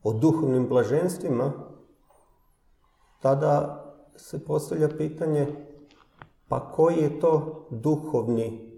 [0.02, 1.52] o duhovnim blaženstvima,
[3.20, 3.82] tada
[4.16, 5.66] se postavlja pitanje
[6.48, 8.72] pa koji je to duhovni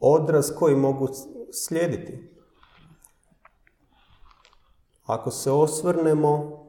[0.00, 1.08] odraz koji mogu
[1.52, 2.32] slijediti?
[5.04, 6.61] Ako se osvrnemo,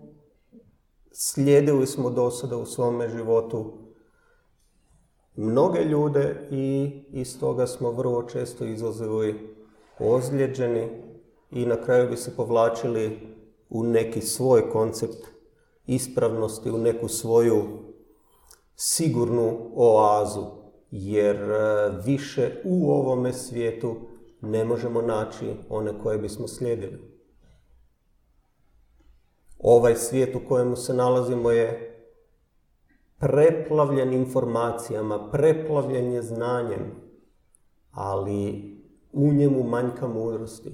[1.13, 3.73] slijedili smo do sada u svome životu
[5.35, 9.55] mnoge ljude i iz toga smo vrlo često izlazili
[9.99, 10.89] ozlijeđeni
[11.51, 13.19] i na kraju bi se povlačili
[13.69, 15.27] u neki svoj koncept
[15.85, 17.63] ispravnosti, u neku svoju
[18.75, 20.45] sigurnu oazu,
[20.91, 23.95] jer e, više u ovome svijetu
[24.41, 27.12] ne možemo naći one koje bismo slijedili.
[29.63, 31.89] Ovaj svijet u kojemu se nalazimo je
[33.17, 36.91] preplavljen informacijama, preplavljen je znanjem,
[37.91, 38.73] ali
[39.13, 40.71] u njemu manjka mudrosti.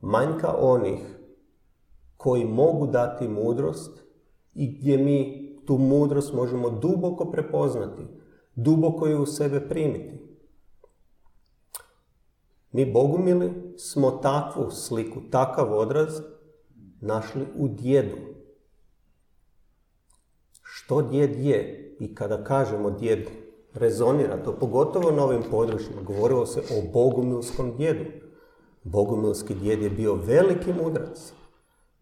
[0.00, 1.18] Manjka onih
[2.16, 4.00] koji mogu dati mudrost
[4.54, 8.02] i gdje mi tu mudrost možemo duboko prepoznati,
[8.54, 10.28] duboko ju u sebe primiti.
[12.72, 16.20] Mi Bogumili smo takvu sliku, takav odraz
[17.00, 18.16] našli u djedu.
[20.62, 21.84] Što djed je?
[22.00, 23.28] I kada kažemo djed,
[23.74, 26.02] rezonira to, pogotovo na ovim područjima.
[26.02, 28.04] Govorilo se o bogumilskom djedu.
[28.82, 31.32] Bogumilski djed je bio veliki mudrac.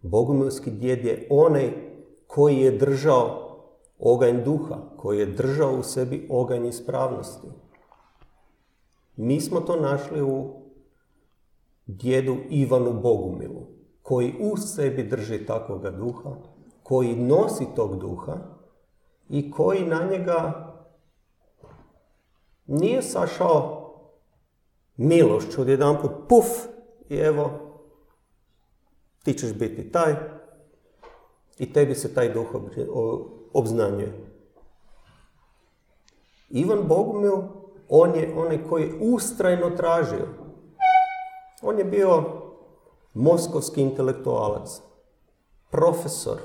[0.03, 1.73] Bogumilski djed je onaj
[2.27, 3.43] koji je držao
[3.99, 7.49] oganj duha, koji je držao u sebi oganj ispravnosti.
[9.17, 10.63] Mi smo to našli u
[11.87, 13.76] djedu Ivanu Bogumilu
[14.07, 16.31] koji u sebi drži takvoga duha,
[16.83, 18.37] koji nosi tog duha
[19.29, 20.73] i koji na njega
[22.67, 23.83] nije sašao
[24.97, 26.47] milošću od jedan put puf
[27.09, 27.51] i evo
[29.25, 30.15] ti ćeš biti taj
[31.59, 32.47] i tebi se taj duh
[33.53, 34.13] obznanjuje.
[36.51, 37.37] Ivan Bogumil,
[37.89, 40.29] on je onaj koji je ustrajno tražio.
[41.63, 42.36] On je bio
[43.17, 44.81] moskovski intelektualac,
[45.71, 46.39] profesor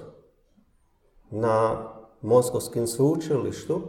[1.29, 1.87] na
[2.21, 3.81] Moskovskim sveučilištu,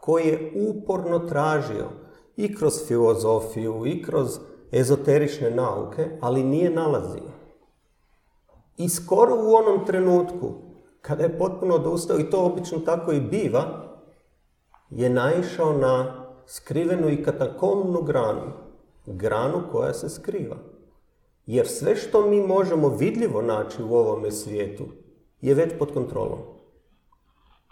[0.00, 1.88] koji je uporno tražio
[2.36, 4.38] i kroz filozofiju i kroz
[4.72, 7.32] ezoterične nauke, ali nije nalazio.
[8.76, 10.52] I skoro u onom trenutku,
[11.00, 13.64] kada je potpuno odustao, i to obično tako i biva,
[14.90, 18.52] je naišao na skrivenu i katakomnu granu.
[19.06, 20.71] Granu koja se skriva.
[21.46, 24.84] Jer sve što mi možemo vidljivo naći u ovome svijetu
[25.40, 26.38] je već pod kontrolom.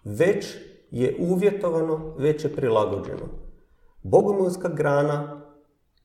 [0.05, 0.57] Već
[0.91, 3.29] je uvjetovano, već je prilagođeno.
[4.03, 5.41] Bogomilska grana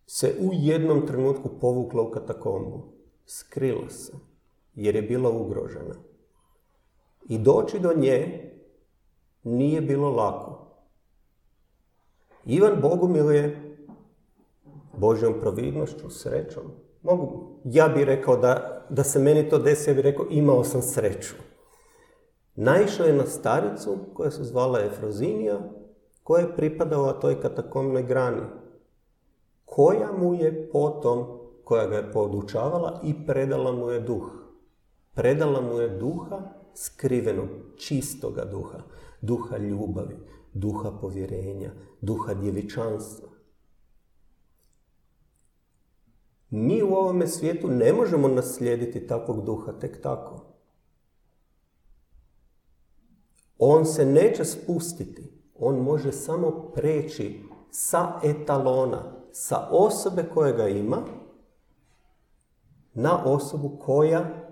[0.05, 2.83] se u jednom trenutku povukla u katakombu.
[3.25, 4.13] Skrila se,
[4.73, 5.95] jer je bila ugrožena.
[7.29, 8.51] I doći do nje
[9.43, 10.65] nije bilo lako.
[12.45, 13.77] Ivan Bogumil je
[14.97, 16.63] Božjom providnošću, srećom.
[17.05, 20.81] Mogu, ja bih rekao da, da se meni to desi, ja bih rekao imao sam
[20.81, 21.35] sreću.
[22.55, 25.59] Naišao je na staricu koja se zvala Efrozinija,
[26.23, 28.41] koja je pripadala toj katakomnoj grani,
[29.65, 31.25] koja mu je potom,
[31.63, 34.31] koja ga je podučavala i predala mu je duh.
[35.13, 36.39] Predala mu je duha
[36.73, 38.79] skrivenog, čistoga duha,
[39.21, 40.17] duha ljubavi,
[40.53, 43.34] duha povjerenja, duha djevičanstva.
[46.49, 50.45] Mi u ovome svijetu ne možemo naslijediti takvog duha tek tako.
[53.57, 60.97] On se neće spustiti, on može samo preći sa etalona, sa osobe koja ga ima,
[62.93, 64.45] na osobu koja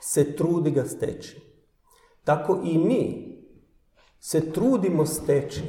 [0.00, 1.40] se trudi ga steći.
[2.24, 3.30] Tako i mi
[4.20, 5.62] se trudimo steći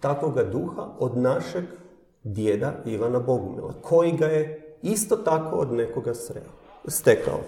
[0.00, 1.64] takvoga duha od našeg
[2.22, 6.12] djeda Ivana Bogumila, koji ga je isto tako od nekoga
[6.88, 7.40] stekao.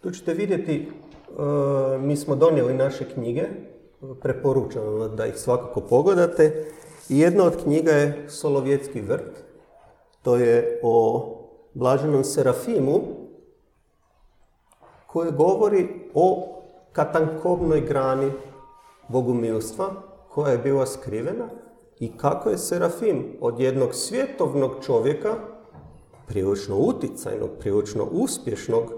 [0.00, 0.88] Tu ćete vidjeti
[1.38, 3.42] E, mi smo donijeli naše knjige,
[4.20, 6.64] preporučam da ih svakako pogledate.
[7.08, 9.44] Jedna od knjiga je Solovjetski vrt,
[10.22, 11.28] to je o
[11.74, 13.00] Blaženom Serafimu,
[15.06, 16.48] koje govori o
[16.92, 18.32] katankobnoj grani
[19.08, 19.86] bogumilstva
[20.28, 21.48] koja je bila skrivena
[22.00, 25.34] i kako je Serafim od jednog svjetovnog čovjeka,
[26.26, 28.92] prilično uticajnog, prilično uspješnog,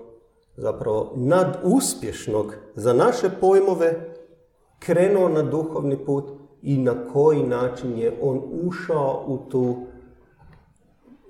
[0.56, 4.14] zapravo naduspješnog za naše pojmove
[4.78, 6.24] krenuo na duhovni put
[6.62, 9.76] i na koji način je on ušao u tu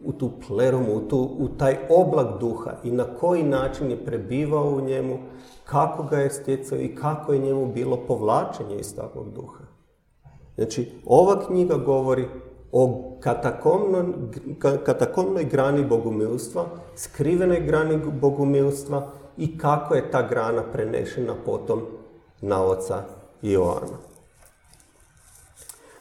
[0.04, 4.68] u tu pleromu, u, tu, u taj oblak duha i na koji način je prebivao
[4.68, 5.18] u njemu,
[5.64, 9.64] kako ga je stjecao i kako je njemu bilo povlačenje iz takvog duha.
[10.54, 12.28] Znači, ova knjiga govori
[12.76, 13.12] o
[14.84, 16.64] katakomnoj, grani bogumilstva,
[16.96, 21.82] skrivenoj grani bogumilstva i kako je ta grana prenešena potom
[22.40, 23.02] na oca
[23.42, 23.98] Joana.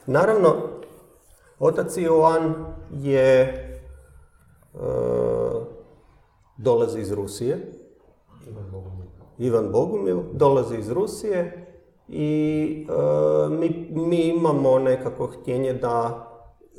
[0.06, 0.56] Naravno,
[1.60, 2.54] otac Joan
[2.92, 3.58] je e,
[6.58, 7.72] dolazi iz Rusije.
[8.48, 9.08] Ivan Bogumil.
[9.38, 11.68] Ivan Bogumil dolazi iz Rusije
[12.08, 16.30] i e, mi, mi imamo nekako htjenje da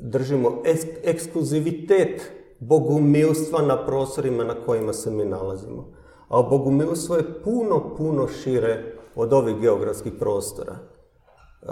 [0.00, 0.62] držimo
[1.02, 2.30] ekskluzivitet
[2.60, 5.92] bogumilstva na prostorima na kojima se mi nalazimo.
[6.28, 10.72] A bogumilstvo je puno, puno šire od ovih geografskih prostora.
[10.74, 11.66] E,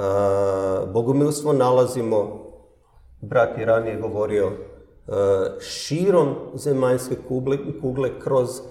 [0.93, 2.47] bogumilstvo nalazimo,
[3.21, 4.53] brat je ranije govorio, e,
[5.61, 8.63] širom zemaljske kugle, kugle kroz e,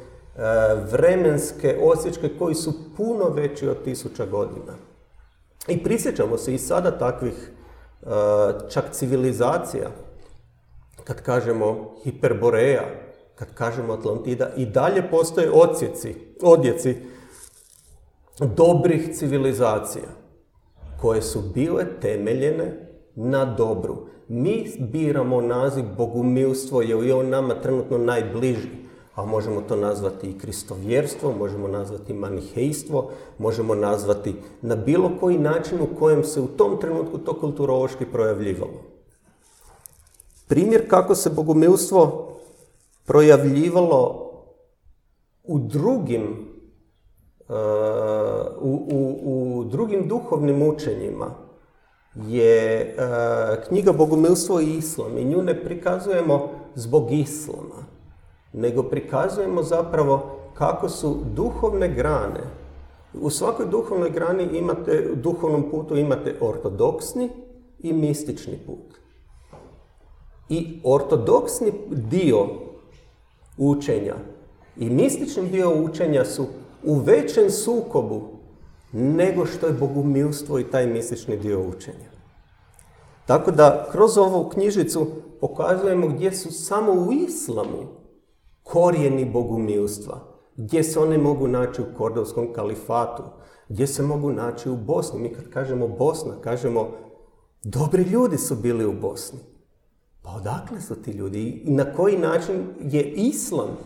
[0.92, 4.74] vremenske osjećke koji su puno veći od tisuća godina.
[5.68, 7.52] I prisjećamo se i sada takvih
[8.70, 9.90] čak civilizacija,
[11.04, 12.84] kad kažemo Hiperboreja,
[13.36, 16.96] kad kažemo Atlantida, i dalje postoje odsjeci, odjeci
[18.40, 20.08] dobrih civilizacija
[21.02, 24.08] koje su bile temeljene na dobru.
[24.28, 28.81] Mi biramo naziv bogumilstvo jer je on nama trenutno najbliži,
[29.16, 35.82] a možemo to nazvati i kristovjerstvo, možemo nazvati manihejstvo, možemo nazvati na bilo koji način
[35.82, 38.82] u kojem se u tom trenutku to kulturološki projavljivalo.
[40.48, 42.28] Primjer kako se bogumilstvo
[43.06, 44.32] projavljivalo
[45.44, 46.48] u drugim,
[47.50, 47.56] uh,
[48.62, 51.36] u, u, u drugim duhovnim učenjima
[52.16, 57.86] je uh, knjiga Bogumilstvo i Islam i nju ne prikazujemo zbog Islama,
[58.54, 62.42] nego prikazujemo zapravo kako su duhovne grane.
[63.14, 67.30] U svakoj duhovnoj grani imate, u duhovnom putu imate ortodoksni
[67.80, 69.00] i mistični put.
[70.50, 72.48] I ortodoksni dio
[73.58, 74.16] učenja
[74.78, 76.46] i mistični dio učenja su
[76.84, 78.22] u većem sukobu
[78.92, 82.12] nego što je bogumilstvo i taj mistični dio učenja.
[83.26, 85.08] Tako da kroz ovu knjižicu
[85.42, 88.01] pokazujemo gdje su samo u islamu
[88.72, 90.20] korijeni bogumilstva,
[90.56, 93.24] gdje se one mogu naći u Kordovskom kalifatu,
[93.70, 95.20] gdje se mogu naći u Bosni.
[95.20, 96.90] Mi kad kažemo Bosna, kažemo
[97.64, 99.40] dobri ljudi su bili u Bosni.
[100.22, 103.78] Pa odakle su ti ljudi i na koji način je islam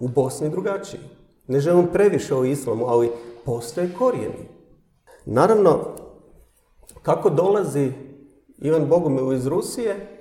[0.00, 1.00] u Bosni drugačiji?
[1.46, 3.10] Ne želim previše o islamu, ali
[3.44, 4.48] postoje korijeni.
[5.26, 5.78] Naravno,
[7.02, 7.92] kako dolazi
[8.58, 10.19] Ivan Bogumil iz Rusije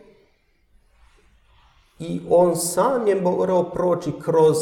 [1.99, 4.57] i on sam je morao proći kroz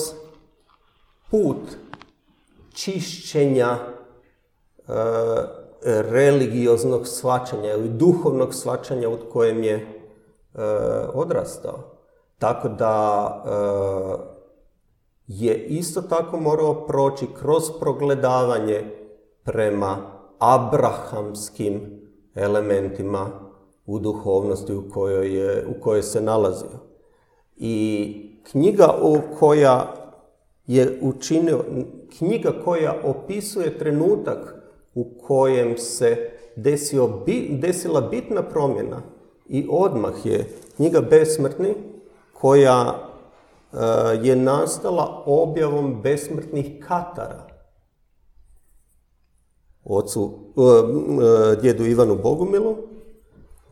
[1.32, 1.78] put
[2.74, 4.94] čišćenja e,
[5.84, 9.86] religioznog svačanja ili duhovnog svačanja u kojem je e,
[11.14, 11.80] odrastao.
[12.40, 14.38] Tako da e,
[15.28, 18.92] je isto tako morao proći kroz progledavanje
[19.44, 19.98] prema
[20.40, 22.02] abrahamskim
[22.36, 23.30] elementima
[23.86, 26.87] u duhovnosti u kojoj, je, u kojoj se nalazio.
[27.58, 29.94] I knjiga u koja
[30.68, 31.64] je učinio,
[32.18, 34.56] knjiga koja opisuje trenutak
[34.96, 39.02] u kojem se desio, desila bitna promjena
[39.50, 41.74] i odmah je knjiga Besmrtni
[42.34, 42.96] koja
[43.74, 43.78] e,
[44.24, 47.48] je nastala objavom besmrtnih katara.
[49.84, 52.76] Ocu, e, e, djedu Ivanu Bogumilu,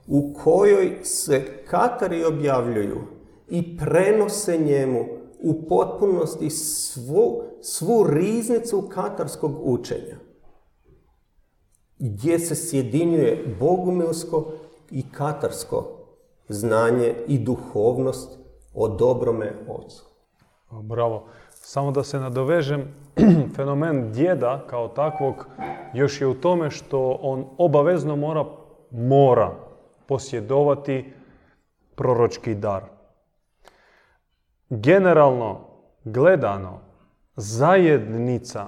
[0.07, 3.14] u kojoj se katari objavljuju
[3.49, 5.05] i prenose njemu
[5.41, 10.17] u potpunosti svu, svu riznicu katarskog učenja,
[11.99, 14.51] gdje se sjedinjuje bogumilsko
[14.91, 15.95] i katarsko
[16.49, 18.39] znanje i duhovnost
[18.73, 20.05] o dobrome ocu.
[20.71, 21.23] Bravo.
[21.49, 22.93] Samo da se nadovežem,
[23.55, 25.47] fenomen djeda kao takvog
[25.93, 28.45] još je u tome što on obavezno mora,
[28.91, 29.55] mora
[30.07, 31.13] posjedovati
[31.95, 32.94] proročki dar.
[34.81, 35.59] Generalno
[36.03, 36.79] gledano,
[37.35, 38.67] zajednica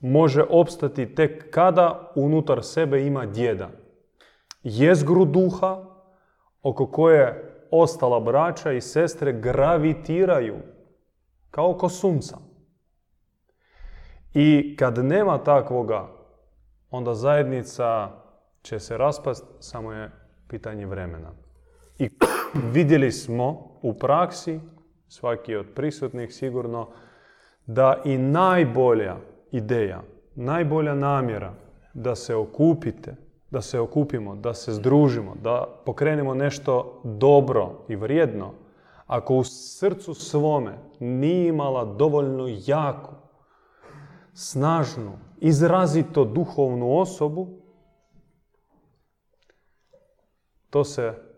[0.00, 3.68] može opstati tek kada unutar sebe ima djeda.
[4.62, 5.84] Jezgru duha
[6.62, 10.56] oko koje ostala braća i sestre gravitiraju
[11.50, 12.38] kao oko sunca.
[14.34, 16.08] I kad nema takvoga,
[16.90, 18.08] onda zajednica
[18.62, 20.10] će se raspast, samo je
[20.48, 21.30] pitanje vremena.
[21.98, 22.08] I
[22.72, 24.60] vidjeli smo u praksi,
[25.12, 26.88] svaki od prisutnih sigurno,
[27.66, 29.16] da i najbolja
[29.50, 30.02] ideja,
[30.34, 31.52] najbolja namjera
[31.94, 33.16] da se okupite,
[33.50, 38.52] da se okupimo, da se združimo, da pokrenemo nešto dobro i vrijedno,
[39.06, 43.14] ako u srcu svome nije imala dovoljno jaku,
[44.34, 47.48] snažnu, izrazito duhovnu osobu,
[50.70, 51.31] to se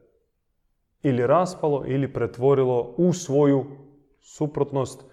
[1.05, 3.65] ili raspalo ili pretvorilo u svoju
[4.21, 5.05] suprotnost.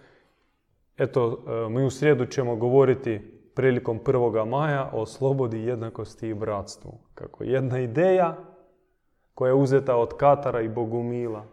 [0.97, 4.45] Eto, e, mi u srijedu ćemo govoriti prilikom 1.
[4.45, 6.93] maja o slobodi, jednakosti i bratstvu.
[7.13, 8.37] Kako jedna ideja
[9.33, 11.45] koja je uzeta od Katara i Bogumila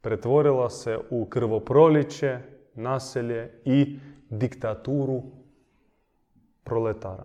[0.00, 2.38] pretvorila se u krvoproliće,
[2.74, 3.98] naselje i
[4.30, 5.22] diktaturu
[6.64, 7.24] proletara.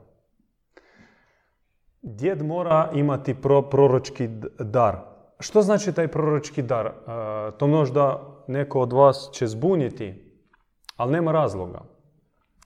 [2.02, 3.36] Djed mora imati
[3.72, 4.28] proročki
[4.60, 5.15] dar.
[5.40, 6.86] Što znači taj proročki dar?
[6.86, 6.92] E,
[7.58, 10.34] to možda neko od vas će zbuniti,
[10.96, 11.82] ali nema razloga.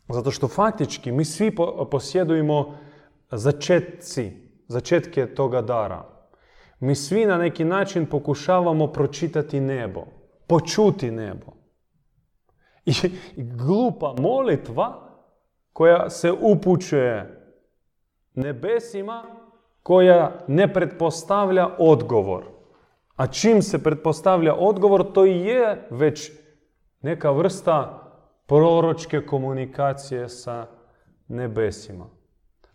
[0.09, 1.55] Zato što faktički mi svi
[1.91, 2.77] posjedujemo
[3.31, 4.31] začetci,
[4.67, 6.05] začetke toga dara.
[6.79, 10.01] Mi svi na neki način pokušavamo pročitati nebo,
[10.47, 11.45] počuti nebo.
[12.85, 12.93] I
[13.37, 15.09] glupa molitva
[15.73, 17.39] koja se upućuje
[18.33, 19.23] nebesima
[19.83, 22.58] koja ne pretpostavlja odgovor.
[23.19, 26.31] A čim se pretpostavlja odgovor, to i je već
[27.01, 28.03] neka vrsta
[28.45, 30.67] proročke komunikacije sa
[31.27, 32.05] nebesima.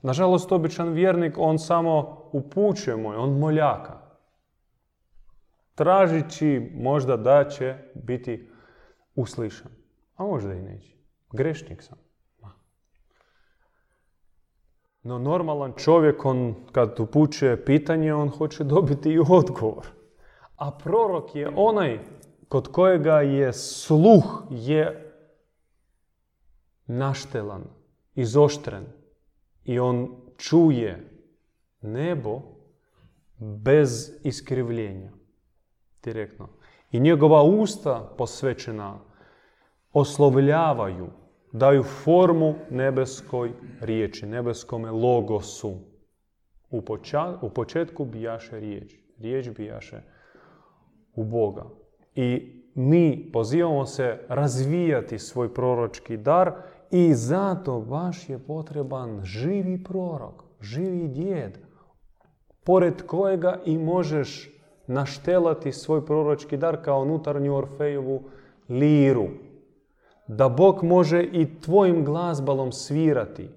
[0.02, 4.00] Nažalost, običan vjernik, on samo upućuje moj, on moljaka.
[5.74, 8.50] Tražići možda da će biti
[9.14, 9.70] uslišan.
[10.16, 10.94] A možda i neće.
[11.32, 11.98] Grešnik sam.
[15.02, 20.03] No normalan čovjek, on kad upućuje pitanje, on hoće dobiti i odgovor.
[20.56, 21.98] A prorok je onaj
[22.48, 25.12] kod kojega je sluh je
[26.86, 27.64] naštelan,
[28.14, 28.84] izoštren.
[29.64, 31.10] I on čuje
[31.80, 32.42] nebo
[33.38, 35.10] bez iskrivljenja.
[36.02, 36.48] Direktno.
[36.92, 38.98] I njegova usta posvećena
[39.92, 41.06] oslovljavaju,
[41.52, 45.78] daju formu nebeskoj riječi, nebeskome logosu.
[46.70, 46.82] U,
[47.40, 48.94] u početku bijaše riječ.
[49.18, 50.13] Riječ bijaše
[51.16, 51.64] u Boga.
[52.14, 56.52] I mi pozivamo se razvijati svoj proročki dar
[56.90, 61.58] i zato baš je potreban živi prorok, živi djed,
[62.64, 64.50] pored kojega i možeš
[64.86, 68.22] naštelati svoj proročki dar kao unutarnju Orfejovu
[68.68, 69.26] liru.
[70.26, 73.48] Da Bog može i tvojim glazbalom svirati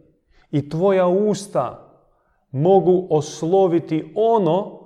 [0.51, 1.87] i tvoja usta
[2.51, 4.79] mogu osloviti ono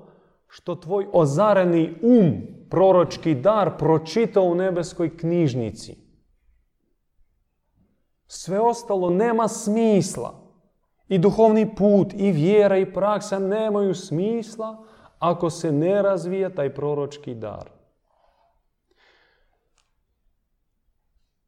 [0.48, 5.96] što tvoj ozareni um, proročki dar, pročitao u nebeskoj knjižnici.
[8.28, 10.42] Sve ostalo nema smisla.
[11.08, 14.84] I duhovni put, i vjera, i praksa nemaju smisla
[15.20, 17.70] ako se ne razvija taj proročki dar.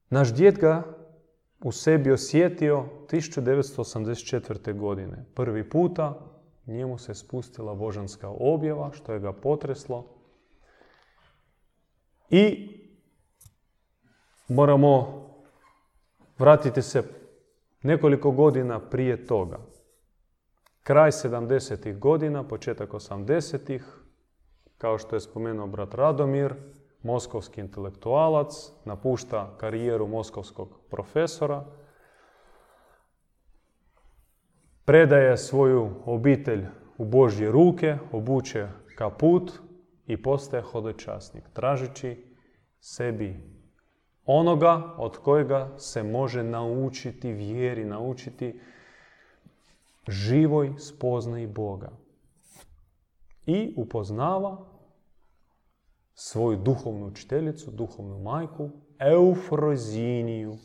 [0.10, 0.84] Naš djed ga
[1.64, 4.78] u sebi osjetio 1984.
[4.78, 5.26] godine.
[5.36, 6.20] Prvi puta
[6.66, 10.13] njemu se spustila božanska objava, što je ga potreslo.
[12.36, 12.70] I
[14.48, 15.24] moramo
[16.38, 17.04] vratiti se
[17.82, 19.60] nekoliko godina prije toga.
[20.84, 22.00] Kraj 70.
[22.00, 23.80] godina, početak 80.
[24.78, 26.54] kao što je spomenuo brat Radomir,
[27.04, 31.66] moskovski intelektualac, napušta karijeru moskovskog profesora,
[34.86, 36.66] predaje svoju obitelj
[36.98, 38.68] u Božje ruke, obuče
[38.98, 39.63] kaput
[40.08, 42.26] i postaje hodočasnik, tražeći
[42.80, 43.40] sebi
[44.26, 48.60] onoga od kojega se može naučiti vjeri, naučiti
[50.08, 51.90] živoj spoznaji Boga.
[53.46, 54.66] I upoznava
[56.14, 60.58] svoju duhovnu učiteljicu, duhovnu majku, Eufroziniju,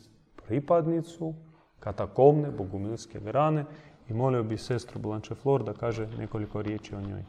[0.45, 1.33] pripadnicu
[1.79, 3.65] katakomne bogumilske grane
[4.09, 7.23] i molio bi sestru Blanche Flor da kaže nekoliko riječi o njoj.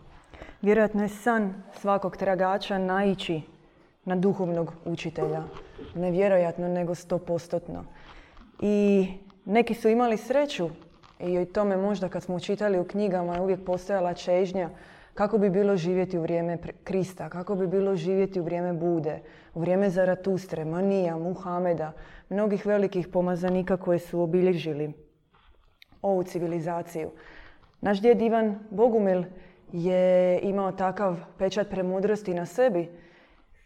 [0.63, 3.43] Vjerojatno je san svakog tragača naići
[4.05, 5.43] na duhovnog učitelja.
[5.95, 7.85] Nevjerojatno, nego stopostotno.
[8.61, 9.07] I
[9.45, 10.71] neki su imali sreću
[11.19, 14.71] i o tome možda kad smo čitali u knjigama je uvijek postojala čežnja
[15.15, 19.21] kako bi bilo živjeti u vrijeme Krista, kako bi bilo živjeti u vrijeme Bude,
[19.55, 21.93] u vrijeme Zaratustre, Manija, Muhameda,
[22.29, 24.93] mnogih velikih pomazanika koji su obilježili
[26.03, 27.11] ovu civilizaciju.
[27.81, 29.25] Naš djed Ivan Bogumil
[29.73, 32.89] je imao takav pečat premudrosti na sebi,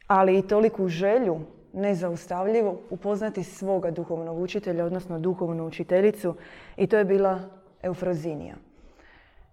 [0.07, 1.41] ali i toliku želju
[1.73, 6.35] nezaustavljivo upoznati svoga duhovnog učitelja, odnosno duhovnu učiteljicu
[6.77, 7.41] i to je bila
[7.83, 8.55] Eufrozinija.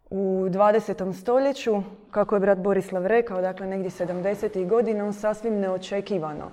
[0.10, 1.14] U 20.
[1.14, 1.82] stoljeću,
[2.12, 4.68] kako je brat Borislav rekao, dakle negdje 70.
[4.68, 6.52] godina, on sasvim neočekivano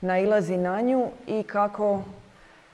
[0.00, 2.02] nailazi na nju i kako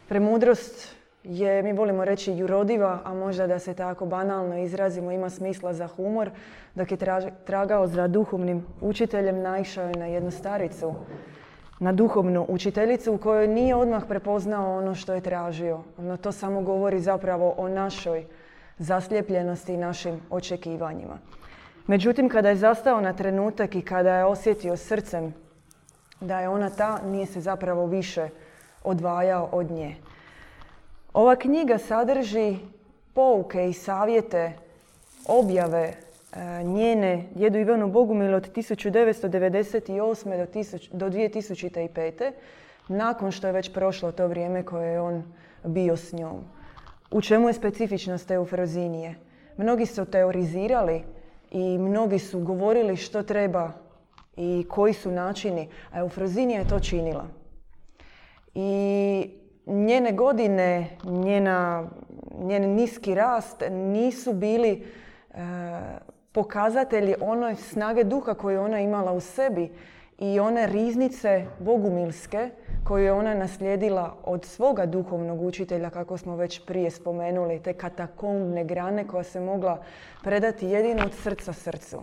[0.09, 5.73] premudrost je, mi volimo reći, jurodiva, a možda da se tako banalno izrazimo, ima smisla
[5.73, 6.31] za humor,
[6.75, 6.99] dok je
[7.45, 10.95] tragao za duhovnim učiteljem, naišao je na jednu staricu,
[11.79, 15.81] na duhovnu učiteljicu u kojoj nije odmah prepoznao ono što je tražio.
[15.99, 18.25] No to samo govori zapravo o našoj
[18.79, 21.19] zasljepljenosti i našim očekivanjima.
[21.87, 25.35] Međutim, kada je zastao na trenutak i kada je osjetio srcem
[26.21, 28.29] da je ona ta, nije se zapravo više
[28.85, 29.97] odvajao od nje.
[31.13, 32.57] Ova knjiga sadrži
[33.15, 34.53] pouke i savjete
[35.27, 35.95] objave e,
[36.65, 40.89] njene djedu Ivanu Bogumilu od 1998.
[40.93, 42.33] do 2005.
[42.89, 45.33] nakon što je već prošlo to vrijeme koje je on
[45.65, 46.45] bio s njom.
[47.11, 49.15] U čemu je specifičnost eufrozinije?
[49.57, 51.03] Mnogi su teorizirali
[51.51, 53.73] i mnogi su govorili što treba
[54.37, 57.27] i koji su načini, a eufrozinija je to činila.
[58.55, 61.89] I njene godine, njena,
[62.39, 64.85] njen niski rast nisu bili
[65.31, 65.37] e,
[66.33, 69.71] pokazatelji one snage duha koju ona imala u sebi
[70.19, 72.51] i one riznice bogumilske
[72.85, 78.65] koju je ona naslijedila od svoga duhovnog učitelja, kako smo već prije spomenuli, te katakombne
[78.65, 79.83] grane koja se mogla
[80.23, 82.03] predati jedino od srca srcu.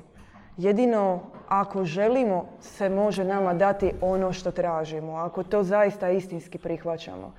[0.57, 7.33] Jedino ako želimo se može nama dati ono što tražimo, ako to zaista istinski prihvaćamo.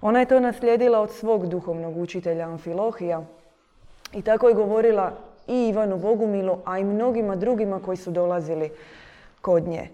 [0.00, 3.22] Ona je to naslijedila od svog duhovnog učitelja Amfilohija
[4.12, 5.12] i tako je govorila
[5.46, 8.70] i Ivanu Bogumilu, a i mnogima drugima koji su dolazili
[9.40, 9.88] kod nje.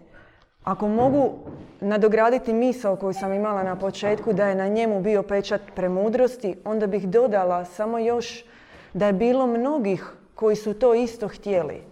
[0.64, 1.32] Ako mogu
[1.80, 6.86] nadograditi misao koju sam imala na početku da je na njemu bio pečat premudrosti, onda
[6.86, 8.44] bih dodala samo još
[8.92, 11.82] da je bilo mnogih koji su to isto htjeli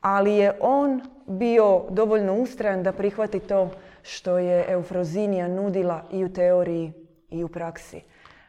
[0.00, 3.70] ali je on bio dovoljno ustrajan da prihvati to
[4.02, 6.92] što je eufrozinija nudila i u teoriji
[7.30, 8.02] i u praksi.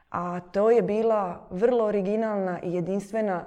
[0.09, 3.43] A to je bila vrlo originalna i jedinstvena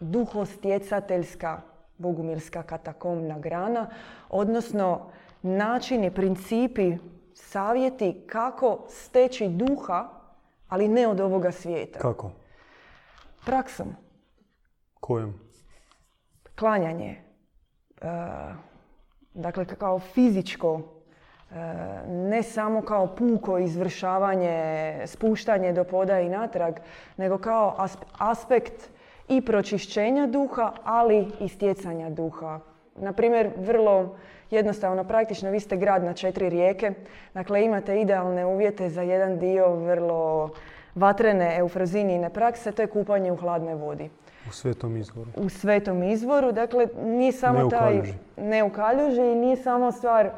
[0.00, 1.60] duhostjecateljska
[1.98, 3.90] bogumilska katakomna grana,
[4.28, 5.10] odnosno
[5.42, 6.96] načini, principi,
[7.34, 10.08] savjeti kako steći duha,
[10.68, 11.98] ali ne od ovoga svijeta.
[11.98, 12.30] Kako?
[13.46, 13.86] Praksom.
[15.00, 15.34] Kojom?
[16.58, 17.27] Klanjanje.
[18.02, 18.06] E,
[19.34, 20.80] dakle, kao fizičko,
[21.50, 21.54] e,
[22.06, 26.74] ne samo kao puko izvršavanje, spuštanje do poda i natrag,
[27.16, 27.76] nego kao
[28.18, 28.90] aspekt
[29.28, 32.60] i pročišćenja duha, ali i stjecanja duha.
[32.96, 34.16] Na primjer, vrlo
[34.50, 36.92] jednostavno, praktično, vi ste grad na četiri rijeke,
[37.34, 40.50] dakle imate idealne uvjete za jedan dio vrlo
[40.94, 44.10] vatrene eufrozinijine prakse, to je kupanje u hladnoj vodi.
[44.48, 45.30] U svetom izvoru.
[45.36, 48.02] U svetom izvoru, dakle nije samo ne taj...
[48.36, 49.20] Ne u kaljuži.
[49.20, 50.30] i nije samo stvar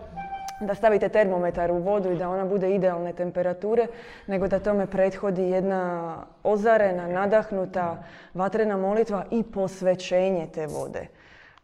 [0.60, 3.86] da stavite termometar u vodu i da ona bude idealne temperature,
[4.26, 8.02] nego da tome prethodi jedna ozarena, nadahnuta,
[8.34, 11.06] vatrena molitva i posvećenje te vode.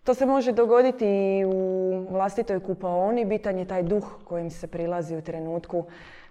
[0.05, 5.16] To se može dogoditi i u vlastitoj kupaoni, bitan je taj duh kojim se prilazi
[5.16, 5.84] u trenutku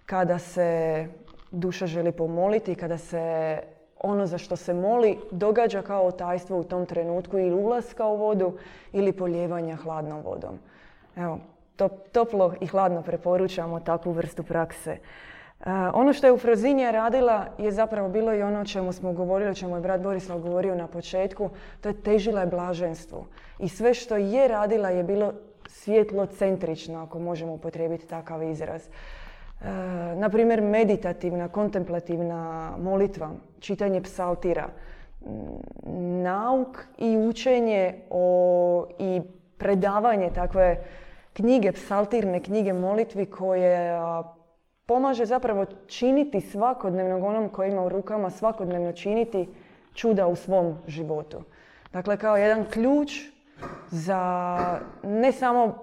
[0.05, 1.05] kada se
[1.51, 3.59] duša želi pomoliti, kada se
[4.06, 8.53] ono za što se moli događa kao tajstvo u tom trenutku ili ulaska u vodu
[8.93, 10.60] ili poljevanja hladnom vodom.
[11.16, 11.39] Evo,
[12.12, 14.91] toplo i hladno preporučamo takvu vrstu prakse.
[14.91, 14.99] E,
[15.93, 19.51] ono što je u Frozinija radila je zapravo bilo i ono o čemu smo govorili,
[19.51, 21.49] o čemu je brat Borislav govorio na početku,
[21.82, 23.26] to je težila je blaženstvu.
[23.60, 25.34] I sve što je radila je bilo
[25.68, 28.82] svjetlocentrično, ako možemo upotrijebiti takav izraz.
[28.82, 29.68] E,
[30.16, 33.30] na primjer, meditativna, kontemplativna molitva,
[33.66, 34.68] čitanje psaltira,
[36.24, 39.22] nauk i učenje o, i
[39.57, 40.84] predavanje takve
[41.34, 43.99] knjige, psaltirne knjige molitvi koje
[44.86, 49.49] pomaže zapravo činiti svakodnevnog onom koji ima u rukama, svakodnevno činiti
[49.93, 51.41] čuda u svom životu.
[51.93, 53.11] Dakle, kao jedan ključ
[53.89, 55.76] za ne samo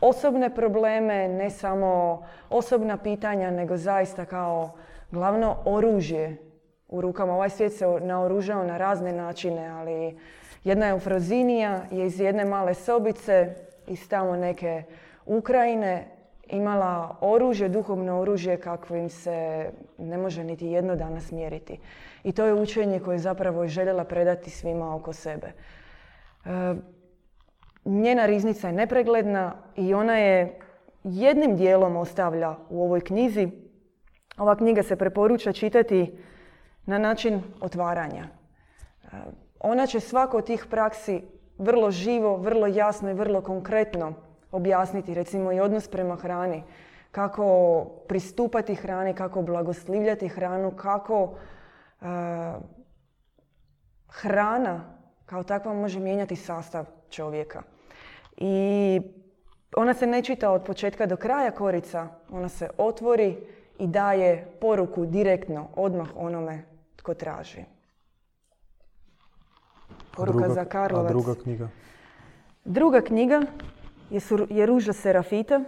[0.00, 4.70] osobne probleme, ne samo osobna pitanja, nego zaista kao
[5.10, 6.47] glavno oružje
[6.88, 7.34] u rukama.
[7.34, 10.18] Ovaj svijet se naoružao na razne načine, ali
[10.64, 13.54] jedna eufrozinija je iz jedne male sobice
[13.86, 14.82] iz tamo neke
[15.26, 21.78] Ukrajine imala oružje, duhovno oružje kakvim se ne može niti jedno dana smjeriti.
[22.24, 25.46] I to je učenje koje je zapravo željela predati svima oko sebe.
[25.46, 26.48] E,
[27.84, 30.58] njena riznica je nepregledna i ona je
[31.04, 33.48] jednim dijelom ostavlja u ovoj knjizi.
[34.38, 36.18] Ova knjiga se preporuča čitati
[36.88, 38.24] na način otvaranja.
[38.24, 39.06] E,
[39.60, 41.22] ona će svako od tih praksi
[41.58, 44.12] vrlo živo, vrlo jasno i vrlo konkretno
[44.52, 46.62] objasniti, recimo i odnos prema hrani,
[47.10, 51.34] kako pristupati hrani, kako blagoslivljati hranu, kako
[52.00, 52.04] e,
[54.08, 54.80] hrana
[55.26, 57.62] kao takva može mijenjati sastav čovjeka.
[58.36, 59.00] I
[59.76, 63.38] ona se ne čita od početka do kraja korica, ona se otvori
[63.78, 66.62] i daje poruku direktno, odmah onome
[67.08, 67.64] tko traži.
[70.16, 71.06] Poruka za Karlovac.
[71.06, 71.68] A druga knjiga?
[72.64, 73.42] Druga knjiga
[74.50, 75.60] je Ruža Serafita.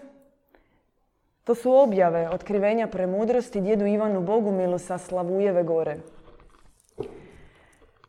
[1.44, 5.96] To su objave otkrivenja premudrosti djedu Ivanu Bogumilu sa Slavujeve gore.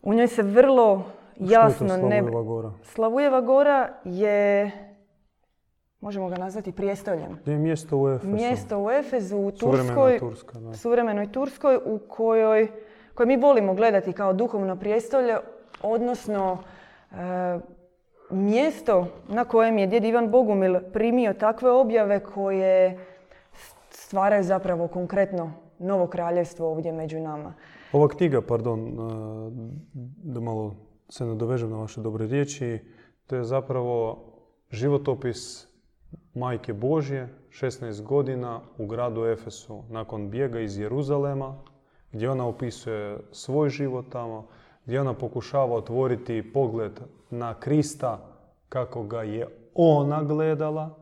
[0.02, 1.06] U njoj se vrlo
[1.40, 1.88] jasno...
[1.88, 2.72] Što je Slavujeva gora?
[2.84, 4.72] Slavujeva gora je,
[6.00, 7.40] možemo ga nazvati prijestoljem.
[7.46, 8.34] Je mjesto u Efezu.
[8.34, 10.20] Mjesto u Efezu, u Turskoj,
[10.74, 12.72] suvremenoj Turskoj, u kojoj,
[13.14, 15.38] koje mi volimo gledati kao duhovno prijestolje,
[15.82, 16.57] odnosno
[17.12, 17.16] e,
[18.30, 22.99] mjesto na kojem je djed Ivan Bogumil primio takve objave koje
[23.89, 27.53] stvaraju zapravo konkretno novo kraljevstvo ovdje među nama.
[27.93, 28.91] Ova knjiga, pardon, e,
[30.24, 30.76] da malo
[31.09, 32.80] se nadovežem na vaše dobre riječi,
[33.28, 34.26] to je zapravo
[34.70, 35.68] životopis
[36.34, 41.55] Majke Božje, 16 godina u gradu Efesu, nakon bijega iz Jeruzalema,
[42.12, 44.47] gdje ona opisuje svoj život tamo,
[44.86, 46.99] gdje ona pokušava otvoriti pogled
[47.30, 48.20] na Krista
[48.70, 50.97] kako ga je ona gledala,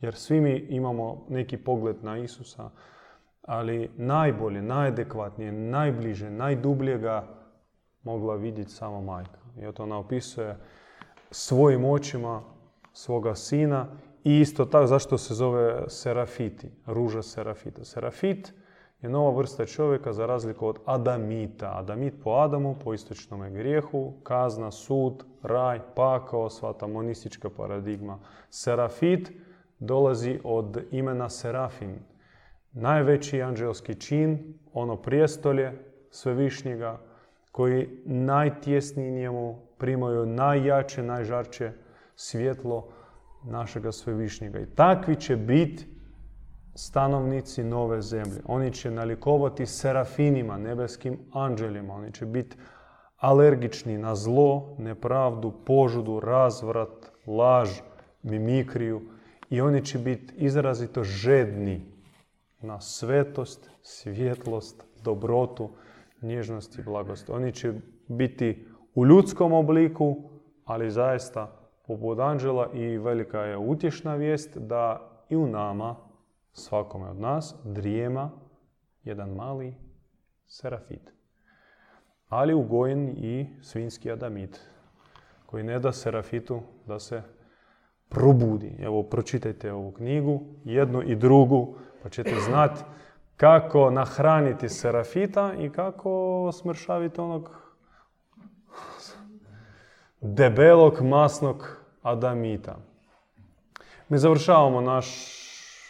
[0.00, 2.70] jer svi mi imamo neki pogled na Isusa,
[3.42, 7.24] ali najbolje, najadekvatnije, najbliže, najdublje ga
[8.02, 9.38] mogla vidjeti sama majka.
[9.56, 10.56] I to ona opisuje
[11.30, 12.42] svojim očima
[12.92, 13.86] svoga sina
[14.24, 17.84] i isto tako zašto se zove serafiti, ruža serafita.
[17.84, 18.54] Serafit
[19.02, 21.72] je nova vrsta čovjeka za razliku od Adamita.
[21.74, 28.18] Adamit po Adamu, po istočnom grijehu, kazna, sud, raj, pakao, sva ta monistička paradigma.
[28.50, 29.32] Serafit
[29.78, 31.98] dolazi od imena Serafin.
[32.72, 35.72] Najveći anđelski čin, ono prijestolje
[36.10, 36.98] svevišnjega,
[37.52, 41.72] koji najtjesniji njemu primaju najjače, najžarče
[42.16, 42.88] svjetlo
[43.44, 44.58] našega svevišnjega.
[44.58, 45.97] I takvi će biti
[46.78, 48.40] stanovnici nove zemlje.
[48.44, 51.94] Oni će nalikovati serafinima, nebeskim anđelima.
[51.94, 52.56] Oni će biti
[53.16, 57.68] alergični na zlo, nepravdu, požudu, razvrat, laž,
[58.22, 59.00] mimikriju
[59.50, 61.92] i oni će biti izrazito žedni
[62.60, 65.70] na svetost, svjetlost, dobrotu,
[66.22, 67.30] nježnost i blagost.
[67.30, 67.72] Oni će
[68.08, 70.16] biti u ljudskom obliku,
[70.64, 71.52] ali zaista
[71.86, 76.07] poput anđela i velika je utješna vijest da i u nama,
[76.52, 78.30] svakome od nas, drijema
[79.04, 79.74] jedan mali
[80.46, 81.12] serafit.
[82.28, 84.60] Ali ugojen i svinski adamit,
[85.46, 87.22] koji ne da serafitu da se
[88.08, 88.76] probudi.
[88.80, 92.82] Evo, pročitajte ovu knjigu, jednu i drugu, pa ćete znati
[93.36, 97.50] kako nahraniti serafita i kako smršaviti onog
[100.20, 102.76] debelog, masnog adamita.
[104.08, 105.38] Mi završavamo naš,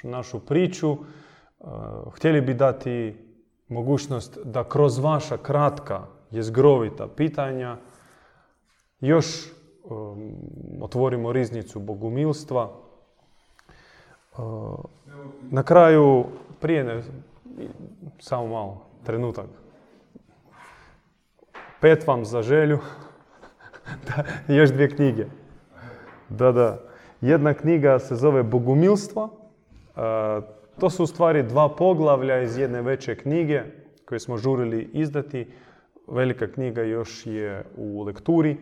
[0.03, 0.91] našu priču.
[0.91, 1.69] Uh,
[2.15, 3.17] htjeli bi dati
[3.69, 7.77] mogućnost da kroz vaša kratka, jezgrovita pitanja
[9.01, 9.27] još
[10.81, 12.71] otvorimo riznicu bogumilstva.
[14.39, 14.79] Uh,
[15.51, 16.25] na kraju,
[16.61, 17.03] prije ne,
[18.19, 19.47] samo malo, trenutak.
[21.81, 22.79] Pet vam za želju.
[24.07, 24.25] da,
[24.55, 25.27] još dvije knjige.
[26.29, 26.79] Da, da.
[27.21, 29.29] Jedna knjiga se zove Bogumilstva.
[30.81, 33.63] To su u stvari dva poglavlja iz jedne veće knjige
[34.05, 35.47] koje smo žurili izdati.
[36.09, 38.57] Velika knjiga još je u lekturi.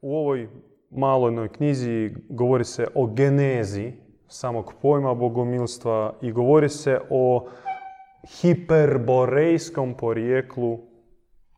[0.00, 0.48] u ovoj
[0.90, 3.92] maloj knjizi govori se o genezi
[4.28, 7.48] samog pojma bogomilstva i govori se o
[8.40, 10.78] hiperborejskom porijeklu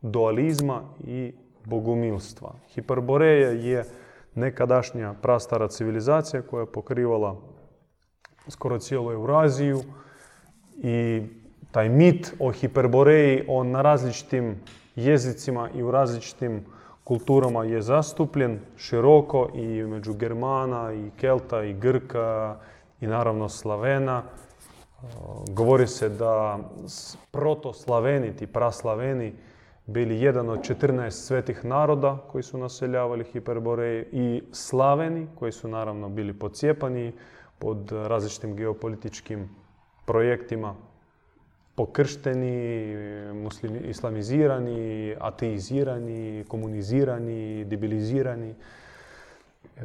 [0.03, 1.33] dualizma i
[1.65, 2.55] bogumilstva.
[2.75, 3.85] Hiperboreja je
[4.35, 7.37] nekadašnja prastara civilizacija koja je pokrivala
[8.49, 9.83] skoro cijelu Euraziju
[10.77, 11.23] i
[11.71, 14.57] taj mit o hiperboreji, on na različitim
[14.97, 16.65] jezicima i u različitim
[17.05, 22.57] kulturama je zastupljen široko i među Germana i Kelta i Grka
[23.01, 24.23] i naravno Slavena.
[25.49, 26.59] Govori se da
[27.31, 29.33] protoslaveni, ti praslaveni,
[29.87, 36.09] bili jedan od 14 svetih naroda koji su naseljavali Hiperboreje i Slaveni koji su naravno
[36.09, 37.13] bili pocijepani
[37.59, 39.49] pod različitim geopolitičkim
[40.07, 40.75] projektima
[41.77, 42.97] pokršteni,
[43.35, 48.55] muslimi, islamizirani, ateizirani, komunizirani, debilizirani.
[49.77, 49.83] E,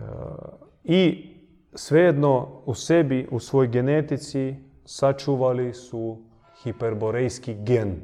[0.84, 1.30] I
[1.74, 4.56] svejedno u sebi, u svojoj genetici
[4.86, 6.18] sačuvali su
[6.64, 8.02] hiperborejski gen,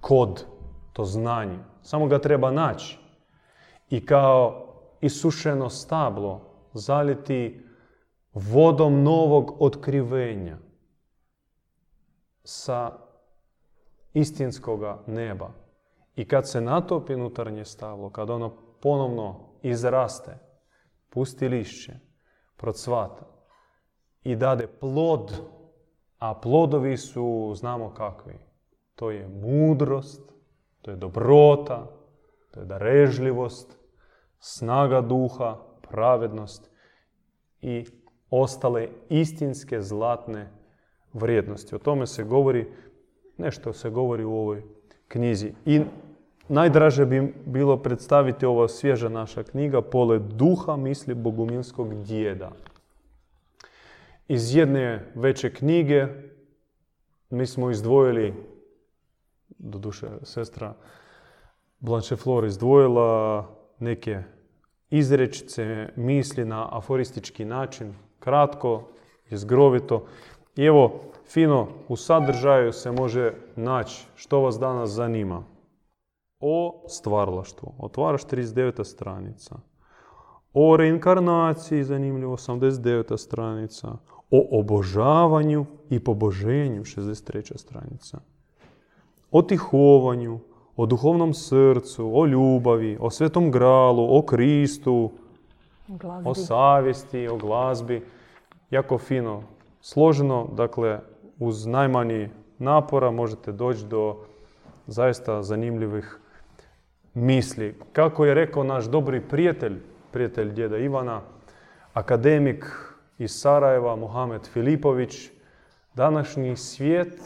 [0.00, 0.44] kod
[0.92, 1.58] to znanje.
[1.82, 2.98] Samo ga treba naći.
[3.90, 4.66] I kao
[5.00, 6.40] isušeno stablo
[6.74, 7.60] zaliti
[8.32, 10.58] vodom novog otkrivenja
[12.44, 12.98] sa
[14.12, 15.50] istinskoga neba.
[16.16, 20.38] I kad se natopi unutarnje stablo, kad ono ponovno izraste,
[21.10, 21.92] pusti lišće,
[22.56, 23.26] procvata
[24.22, 25.32] i dade plod,
[26.18, 28.38] a plodovi su, znamo kakvi,
[28.94, 30.32] to je mudrost,
[30.82, 31.86] to je dobrota,
[32.50, 33.78] to je darežljivost,
[34.38, 35.56] snaga duha,
[35.90, 36.70] pravednost
[37.60, 37.84] i
[38.32, 40.50] ostale istinske zlatne
[41.12, 41.74] vrijednosti.
[41.74, 42.66] O tome se govori,
[43.38, 44.62] nešto se govori u ovoj
[45.08, 45.52] knjizi.
[45.66, 45.80] I
[46.48, 52.50] najdraže bi bilo predstaviti ova svježa naša knjiga Pole duha misli bogumilskog djeda.
[54.28, 56.06] Iz jedne veće knjige
[57.30, 58.34] mi smo izdvojili
[59.58, 60.74] doduše sestra
[61.80, 63.46] Blanche Flor izdvojila
[63.78, 64.22] neke
[64.90, 68.82] izrečice, misli na aforistički način, kratko,
[69.30, 70.04] izgrovito.
[70.56, 70.92] I evo,
[71.26, 75.44] fino, u sadržaju se može naći što vas danas zanima.
[76.40, 78.84] O stvarlaštvu, otvaraš 39.
[78.84, 79.56] stranica.
[80.52, 83.16] O reinkarnaciji, zanimljivo, 89.
[83.16, 83.88] stranica.
[84.30, 87.58] O obožavanju i poboženju, 63.
[87.58, 88.18] stranica
[89.32, 90.38] o tihovanju,
[90.76, 95.10] o duhovnom srcu, o ljubavi, o svetom gralu, o Kristu,
[96.24, 98.06] o savjesti, o glazbi.
[98.70, 99.42] Jako fino
[99.80, 101.00] složeno, dakle
[101.38, 102.28] uz najmanji
[102.58, 104.16] napora možete doći do
[104.86, 106.18] zaista zanimljivih
[107.14, 107.78] misli.
[107.92, 109.78] Kako je rekao naš dobri prijatelj,
[110.12, 111.20] prijatelj djeda Ivana,
[111.94, 112.64] akademik
[113.18, 115.30] iz Sarajeva, Mohamed Filipović,
[115.94, 117.20] današnji svijet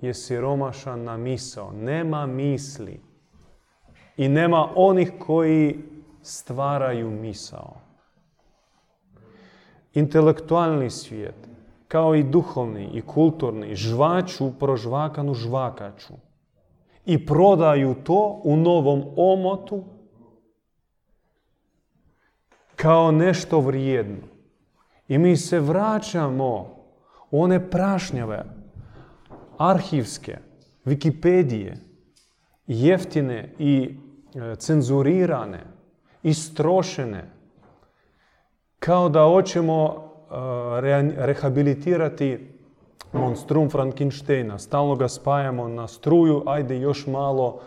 [0.00, 1.72] je siromašan na misao.
[1.72, 3.00] Nema misli.
[4.16, 5.78] I nema onih koji
[6.22, 7.89] stvaraju misao.
[9.94, 11.48] Intelektualni svijet,
[11.88, 16.14] kao i duhovni i kulturni, žvaču prožvakanu žvakaču.
[17.06, 19.84] I prodaju to u novom omotu
[22.76, 24.26] kao nešto vrijedno.
[25.08, 26.76] I mi se vraćamo
[27.30, 28.44] u one prašnjave,
[29.58, 30.38] arhivske,
[30.84, 31.76] Wikipedije,
[32.66, 33.98] jeftine i
[34.34, 35.64] e, cenzurirane,
[36.22, 37.30] istrošene,
[38.80, 42.50] kao da hoćemo e, rehabilitirati
[43.12, 44.58] monstrum Frankensteina.
[44.58, 47.60] Stalno ga spajamo na struju, ajde još malo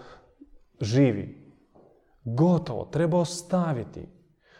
[0.82, 1.44] živi.
[2.24, 4.08] Gotovo, treba ostaviti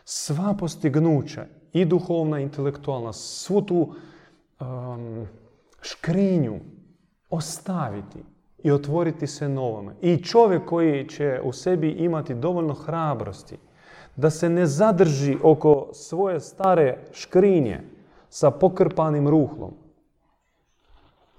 [0.04, 3.94] sva postignuća i duhovna intelektualna, svu tu
[5.82, 6.60] škrinju
[7.30, 8.20] ostaviti
[8.64, 9.96] i otvoriti se novome.
[10.02, 13.58] I čovjek koji će u sebi imati dovoljno hrabrosti
[14.16, 17.82] da se ne zadrži oko svoje stare škrinje
[18.30, 19.74] sa pokrpanim ruhlom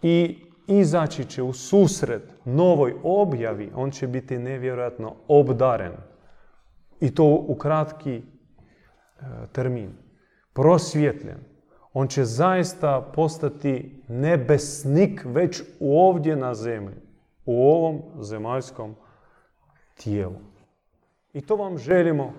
[0.02, 5.92] i izaći će u susret novoj objavi, on će biti nevjerojatno obdaren.
[7.00, 8.22] I to u kratki e,
[9.52, 9.90] termin.
[10.52, 11.38] Prosvjetljen.
[11.92, 16.96] On će zaista postati nebesnik već ovdje na zemlji,
[17.46, 18.94] u ovom zemaljskom
[19.94, 20.36] tijelu.
[21.32, 22.32] I to vam želimo,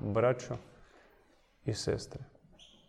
[0.00, 0.54] braćo
[1.64, 2.20] i sestre.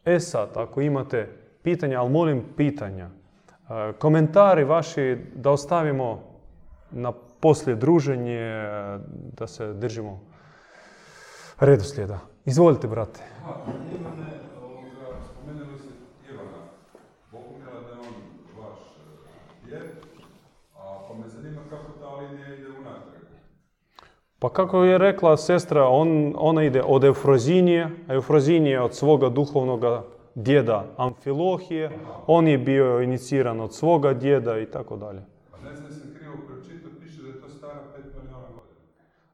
[0.06, 1.30] E sad, ako imate
[1.64, 6.24] pitanja, ali molim pitanja, e, komentari vaši da ostavimo
[6.92, 8.40] na poslije druženje,
[9.38, 10.20] da se držimo
[11.60, 12.20] redoslijeda.
[12.46, 13.20] Izvolite, brate.
[24.40, 29.84] Pa kako je rekla sestra, on, ona ide od Eufrozinije, a Eufrozinije od svoga duhovnog
[30.36, 31.92] djeda Amfilohije,
[32.28, 35.22] on je bio iniciran od svoga djeda i tako dalje.
[35.54, 38.74] A ne znam sam krivo pročitao, piše da je to stara pet milijuna godina.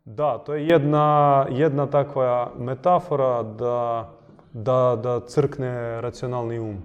[0.06, 4.10] Da, to je jedna, jedna takva metafora da,
[4.54, 6.78] da, da crkne racionalni um.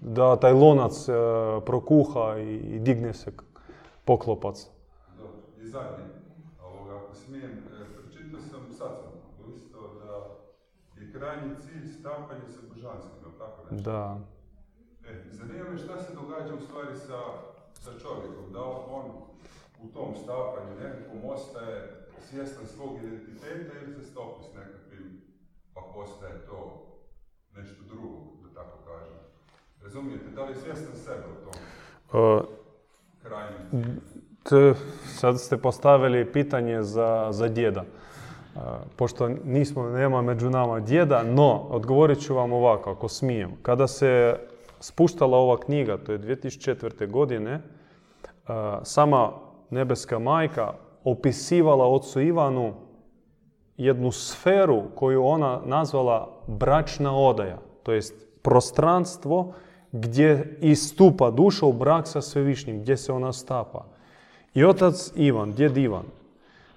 [0.00, 1.12] Da taj lonac e,
[1.66, 3.32] prokuha i, i digne se
[4.04, 4.70] poklopac.
[5.16, 6.18] Dobro, i zadnje
[7.28, 9.12] smijem, e, pročitao sam, sad sam
[9.46, 10.12] listao da
[11.00, 13.90] je krajnji cilj stapanje sa božanskim, tako nešto?
[13.90, 14.18] Da.
[15.08, 17.20] E, zanima me šta se događa u stvari sa,
[17.72, 18.62] sa čovjekom, da
[18.98, 19.06] on
[19.82, 25.22] u tom stapanju nekakvom ostaje svjestan svog identiteta ili se stopi s nekakvim,
[25.74, 26.60] pa postaje to
[27.56, 29.18] nešto drugo, da tako kažem.
[29.82, 31.60] Razumijete, da li je svjestan sebe u tom
[32.20, 32.44] uh,
[33.22, 34.00] krajnjem
[35.04, 37.84] sad ste postavili pitanje za, za djeda.
[38.96, 43.50] Pošto nismo, nema među nama djeda, no, odgovorit ću vam ovako, ako smijem.
[43.62, 44.36] Kada se
[44.80, 47.10] spuštala ova knjiga, to je 2004.
[47.10, 47.60] godine,
[48.82, 49.30] sama
[49.70, 50.72] nebeska majka
[51.04, 52.74] opisivala ocu Ivanu
[53.76, 59.52] jednu sferu koju ona nazvala bračna odaja, to jest prostranstvo
[59.92, 63.84] gdje istupa duša u brak sa svevišnjim, gdje se ona stapa.
[64.54, 66.04] I otac Ivan, djed Ivan,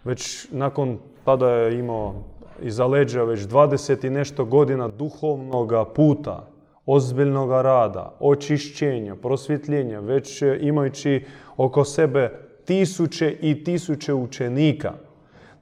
[0.03, 2.13] već nakon tada je imao
[2.61, 6.47] iza leđa već 20 i nešto godina duhovnog puta,
[6.85, 11.25] ozbiljnog rada, očišćenja, prosvjetljenja, već imajući
[11.57, 12.31] oko sebe
[12.65, 14.93] tisuće i tisuće učenika,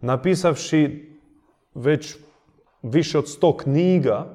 [0.02, 1.10] napisavši
[1.76, 2.18] već
[2.82, 4.26] više od sto knjiga,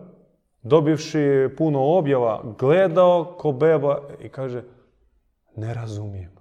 [0.63, 4.63] dobivši puno objava, gledao ko beba i kaže,
[5.57, 6.33] ne razumijem.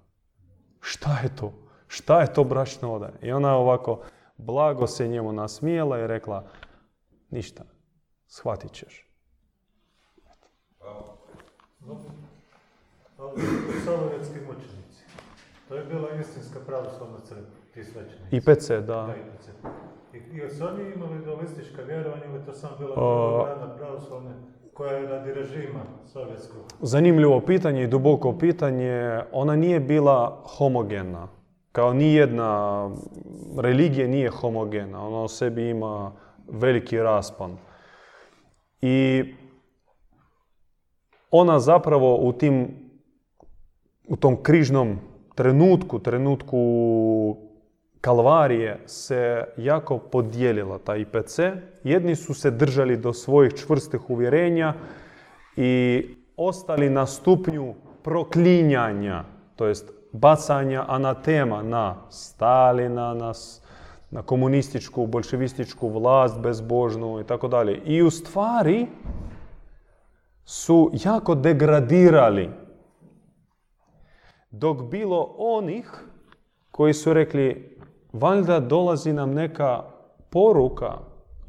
[0.80, 1.54] Šta je to?
[1.88, 3.14] Šta je to bračna odaja?
[3.22, 4.00] I ona ovako
[4.38, 6.44] blago se njemu nasmijela i rekla,
[7.30, 7.64] ništa,
[8.28, 9.10] shvatit ćeš.
[13.86, 15.04] Salonetski mučenici.
[15.68, 18.36] To je bila istinska pravoslavna crkva, ti svećenici.
[18.36, 18.78] IPC, da.
[18.82, 19.48] Da, IPC.
[20.14, 24.32] I, I su oni imali dualistička vjerovanja ili to sam bila uh, pravoslavna
[24.74, 25.80] koja je radi režima
[26.14, 26.62] sovjetskog?
[26.82, 29.22] Zanimljivo pitanje i duboko pitanje.
[29.32, 31.28] Ona nije bila homogena.
[31.74, 32.90] Kao nijedna
[33.58, 35.08] religija nije homogena.
[35.08, 36.12] Ona u sebi ima
[36.48, 37.58] veliki raspon.
[38.82, 39.24] I
[41.32, 42.68] ona zapravo u tim
[44.08, 45.00] u tom križnom
[45.36, 46.58] trenutku, trenutku
[48.02, 51.40] Kalvarije se jako podijelila ta IPC.
[51.84, 54.74] Jedni su se držali do svojih čvrstih uvjerenja
[55.56, 56.04] i
[56.38, 59.24] ostali na stupnju proklinjanja,
[59.56, 63.34] to jest bacanja anatema na Stalina, na,
[64.12, 67.82] na komunističku, bolševističku vlast bezbožnu i tako dalje.
[67.86, 68.88] I u stvari
[70.46, 72.50] su jako degradirali.
[74.52, 75.92] Dok bilo onih
[76.72, 77.78] koji su rekli,
[78.14, 79.84] valjda dolazi nam neka
[80.30, 80.98] poruka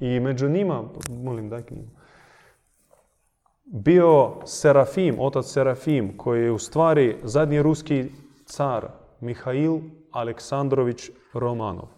[0.00, 1.62] i među njima, molim daj
[3.64, 8.04] bio Serafim, otac Serafim, koji je u stvari zadnji ruski
[8.44, 8.88] car,
[9.20, 9.80] Mihail
[10.12, 11.88] Aleksandrović Romanov,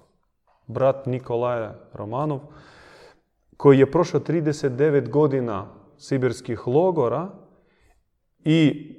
[0.67, 2.41] brat Nikolaja Romanov,
[3.57, 5.67] koji je prošao 39 godina
[5.99, 7.29] sibirskih logora
[8.45, 8.91] i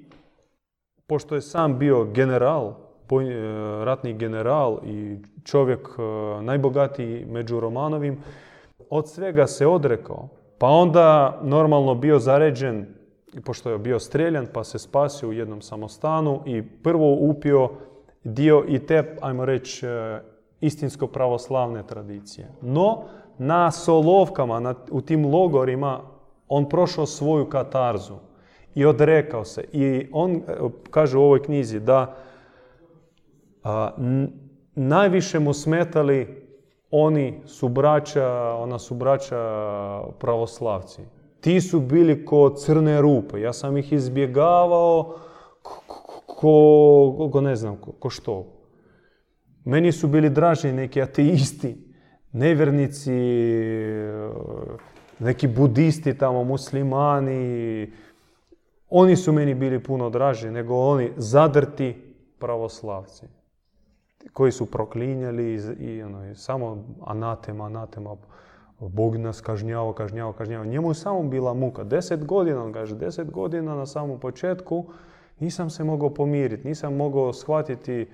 [1.08, 6.02] pošto je sam bio general, e, ratni general i čovjek e,
[6.42, 8.18] najbogatiji među Romanovim,
[8.90, 10.30] od svega se odrekao.
[10.58, 12.97] Pa onda normalno bio zaređen,
[13.46, 17.70] pošto je bio streljan, pa se spasio u jednom samostanu i prvo upio
[18.24, 20.22] dio i te, ajmo reći, e,
[20.62, 22.48] istinsko pravoslavne tradicije.
[22.62, 23.04] No,
[23.38, 26.00] na solovkama, na, u tim logorima,
[26.48, 28.16] on prošao svoju katarzu
[28.76, 29.64] i odrekao se.
[29.72, 30.42] I on e,
[30.90, 32.16] kaže u ovoj knjizi da
[34.76, 36.48] najviše mu smetali
[36.92, 39.40] oni su braća, ona su braća
[40.20, 41.02] pravoslavci.
[41.48, 43.42] Ti su bili ko crne rupe.
[43.42, 45.16] Ja sam ih izbjegavao
[46.28, 48.46] ko, ko ne znam, ko, ko što.
[49.66, 51.78] Meni su bili draži neki ateisti,
[52.32, 53.12] nevjernici,
[55.20, 57.92] neki budisti tamo, muslimani.
[58.90, 61.96] Oni su meni bili puno draži nego oni zadrti
[62.40, 63.26] pravoslavci
[64.34, 68.16] koji su proklinjali i, ono, samo anatema, anatema,
[68.80, 70.66] Bog nas kažnjava, kažnjava, kažnjava.
[70.66, 71.84] Njemu je samo bila muka.
[71.84, 74.86] Deset godina, on kaže, deset godina na samom početku
[75.40, 78.08] nisam se mogao pomiriti, nisam mogao shvatiti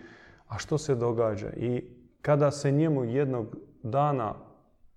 [0.47, 1.49] a što se događa.
[1.49, 1.83] I
[2.21, 4.33] kada se njemu jednog dana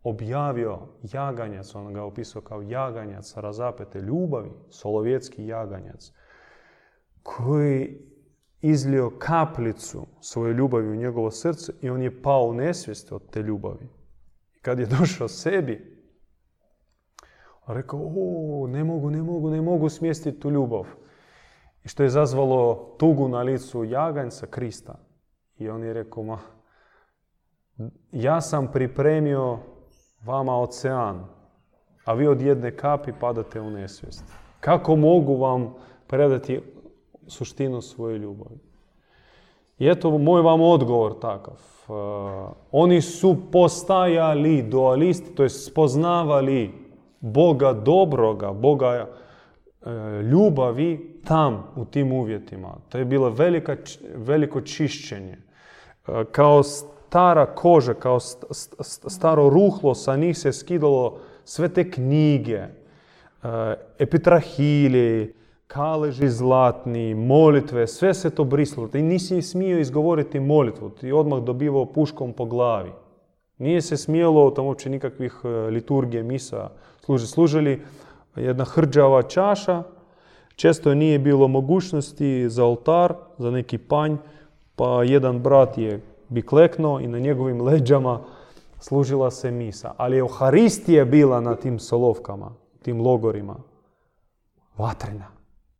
[0.03, 0.79] objavio
[1.12, 6.12] jaganjac, on ga opisao kao jaganjac razapete ljubavi, solovjetski jaganjac,
[7.23, 7.99] koji
[8.61, 13.43] izlio kaplicu svoje ljubavi u njegovo srce i on je pao u nesvijest od te
[13.43, 13.89] ljubavi.
[14.67, 16.01] Kad je došao sebi,
[17.67, 20.87] rekao, o, ne mogu, ne mogu, ne mogu smjestiti tu ljubav.
[21.85, 24.99] I što je zazvalo tugu na licu jaganjca Krista.
[25.59, 26.39] I on je rekao, ma,
[28.12, 29.59] ja sam pripremio
[30.25, 31.27] vama ocean,
[32.05, 34.25] a vi od jedne kapi padate u nesvijest.
[34.61, 35.75] Kako mogu vam
[36.07, 36.62] predati
[37.27, 38.59] suštinu svoje ljubavi.
[39.79, 41.76] I eto moj vam odgovor takav.
[41.89, 41.95] Uh,
[42.72, 46.74] oni su postajali dualisti, to je spoznavali
[47.20, 49.89] Boga dobroga, Boga uh,
[50.30, 52.76] ljubavi tam u tim uvjetima.
[52.89, 53.76] To je bilo velika,
[54.14, 55.39] veliko čišćenje.
[56.07, 58.20] Uh, kao stara koža, kao
[59.09, 62.62] staro ruhlo, sa njih se skidalo sve te knjige,
[63.99, 65.32] epitrahilije,
[65.67, 68.89] kaleži zlatni, molitve, sve se to brisalo.
[68.89, 72.93] Ti nisi smio izgovoriti molitvu, ti odmah dobivao puškom po glavi.
[73.59, 76.71] Nije se smjelo tamo uopće nikakvih e, liturgije, misa
[77.05, 77.27] služi.
[77.27, 77.83] Služili
[78.37, 79.83] jedna hrđava čaša,
[80.57, 84.17] često nije bilo mogućnosti za oltar, za neki panj,
[84.77, 88.21] pa jedan brat je bi kleknuo i na njegovim leđama
[88.79, 89.95] služila se misa.
[89.97, 92.51] Ali Euharistija bila na tim solovkama,
[92.83, 93.57] tim logorima.
[94.79, 95.36] Vatrena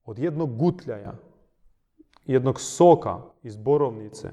[0.07, 1.15] od jednog gutljaja,
[2.25, 4.31] jednog soka iz borovnice,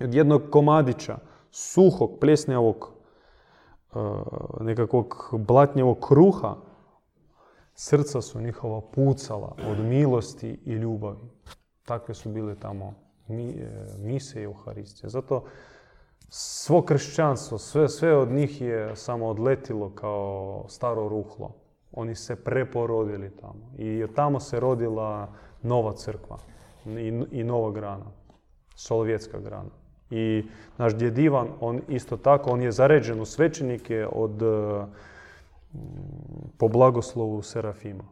[0.00, 1.18] od jednog komadića,
[1.50, 2.92] suhog, pljesnjavog,
[3.94, 3.98] e,
[4.60, 6.56] nekakvog blatnjevog kruha,
[7.74, 11.30] srca su njihova pucala od milosti i ljubavi.
[11.84, 12.94] Takve su bile tamo
[13.28, 13.34] e,
[13.98, 15.10] mise i Euharistije.
[15.10, 15.44] Zato
[16.28, 21.65] svo kršćanstvo, sve, sve od njih je samo odletilo kao staro ruhlo.
[21.96, 23.72] Oni se preporodili tamo.
[23.78, 25.28] I tamo se rodila
[25.62, 26.38] nova crkva
[26.86, 28.04] i, i nova grana,
[28.74, 29.70] solovjetska grana.
[30.10, 30.44] I
[30.78, 34.42] naš djed Ivan, on isto tako, on je zaređen u svećenike od,
[36.58, 38.04] po blagoslovu Serafima.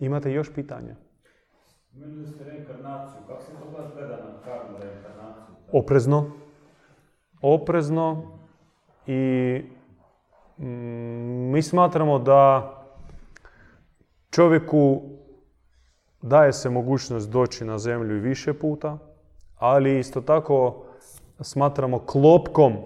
[0.00, 0.94] Imate još pitanja?
[1.90, 3.20] Spomenuli ste reinkarnaciju.
[3.28, 5.54] Kako se to gleda na karmu reinkarnaciju?
[5.72, 6.30] Oprezno.
[7.42, 8.38] Oprezno
[9.06, 9.62] i
[10.60, 12.72] mi smatramo da
[14.30, 15.02] čovjeku
[16.22, 18.98] daje se mogućnost doći na zemlju više puta,
[19.56, 20.84] ali isto tako
[21.40, 22.76] smatramo klopkom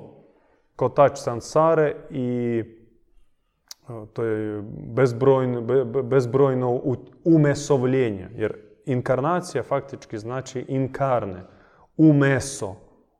[0.76, 2.62] kotač sansare i
[4.12, 6.80] to je bezbrojno, bezbrojno
[7.24, 8.28] umesovljenje.
[8.34, 11.42] Jer inkarnacija faktički znači inkarne,
[11.96, 12.74] umeso.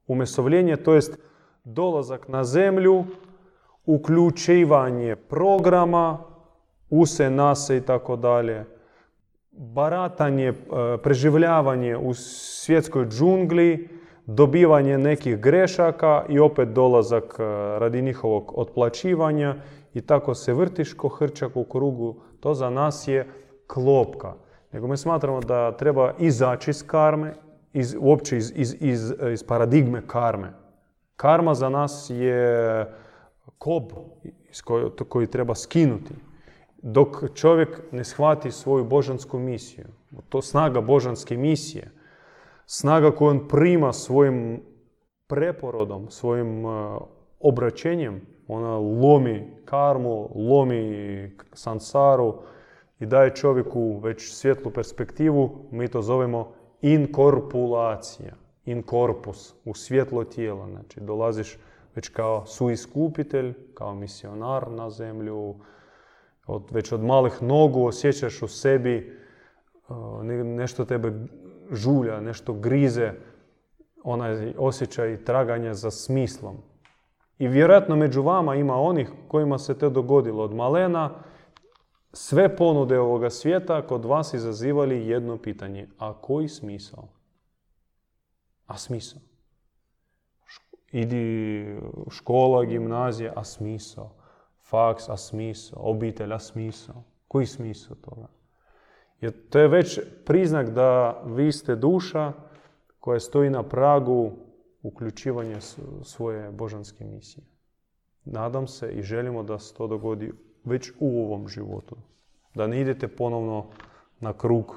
[0.06, 1.18] Umesovljenje, to jest
[1.64, 3.04] dolazak na zemlju,
[3.86, 6.18] uključivanje programa,
[6.90, 8.64] use, nase i tako dalje,
[9.52, 10.54] baratanje, e,
[11.02, 13.88] preživljavanje u svjetskoj džungli,
[14.26, 17.42] dobivanje nekih grešaka i opet dolazak e,
[17.78, 19.54] radi njihovog otplaćivanja
[19.94, 22.16] i tako se vrtiš ko hrčak u krugu.
[22.40, 23.28] To za nas je
[23.66, 24.34] klopka.
[24.72, 27.34] Nego mi smatramo da treba izaći iz karme,
[27.72, 30.52] iz, uopće iz, iz, iz, iz paradigme karme.
[31.16, 32.86] Karma za nas je
[33.58, 33.82] kob
[35.08, 36.14] koji, treba skinuti.
[36.82, 39.86] Dok čovjek ne shvati svoju božansku misiju.
[40.28, 41.90] To snaga božanske misije.
[42.66, 44.62] Snaga koju on prima svojim
[45.26, 47.02] preporodom, svojim uh,
[47.40, 52.34] obraćenjem, ona lomi karmu, lomi sansaru
[53.00, 58.34] i daje čovjeku već svjetlu perspektivu, mi to zovemo inkorpulacija,
[58.64, 60.68] inkorpus, u svjetlo tijela.
[60.68, 61.58] Znači, dolaziš
[61.94, 65.54] već kao suiskupitelj, kao misionar na zemlju,
[66.46, 69.18] od, već od malih nogu osjećaš u sebi
[69.88, 71.12] uh, nešto tebe
[71.72, 73.12] žulja, nešto grize,
[74.02, 76.56] onaj osjećaj traganja za smislom.
[77.38, 81.10] I vjerojatno među vama ima onih kojima se to dogodilo od malena.
[82.12, 85.88] Sve ponude ovoga svijeta kod vas izazivali jedno pitanje.
[85.98, 87.08] A koji smisao?
[88.66, 89.33] A smisao?
[90.94, 91.66] Idi
[92.10, 94.10] škola, gimnazija, a smisao?
[94.68, 95.78] Faks, a smisao?
[95.82, 97.04] Obitelj, a smisao?
[97.28, 98.26] Koji smisao toga?
[99.20, 102.32] Jer to je već priznak da vi ste duša
[103.00, 104.32] koja stoji na pragu
[104.82, 105.60] uključivanja
[106.02, 107.44] svoje božanske misije.
[108.24, 110.32] Nadam se i želimo da se to dogodi
[110.64, 111.96] već u ovom životu.
[112.54, 113.66] Da ne idete ponovno
[114.20, 114.74] na krug,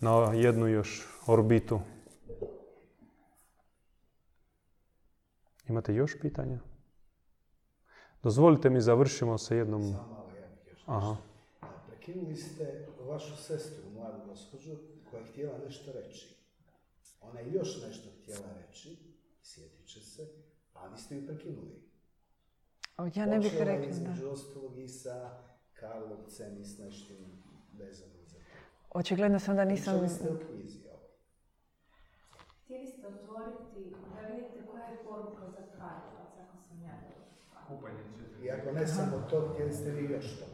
[0.00, 1.80] na jednu još orbitu.
[5.68, 6.58] Imate još pitanja?
[8.22, 9.82] Dozvolite mi završimo sa jednom...
[9.82, 10.18] Samo
[10.86, 11.16] Aha.
[11.86, 14.76] Prekinuli ste vašu sestru, mladu gospođu,
[15.10, 16.36] koja je htjela nešto reći.
[17.20, 18.96] Ona je još nešto htjela reći,
[19.42, 20.28] sjetit će se,
[20.74, 21.82] a vi ste ju prekinuli.
[22.96, 23.90] O, ja ne bih rekla, da.
[23.90, 25.30] između ostalog i sa
[25.72, 27.16] Karlovcem i s neštim
[27.72, 28.44] vezanim za to.
[28.90, 29.98] Očigledno sam da nisam...
[29.98, 30.78] Pričali ste o knjizi,
[32.68, 36.92] Htjeli ste otvoriti da vidite koja je poruka za Karlovac, ako sam ja
[37.68, 37.98] Kupanje
[38.42, 40.44] I ako ne samo to, htjeli ste vi još to.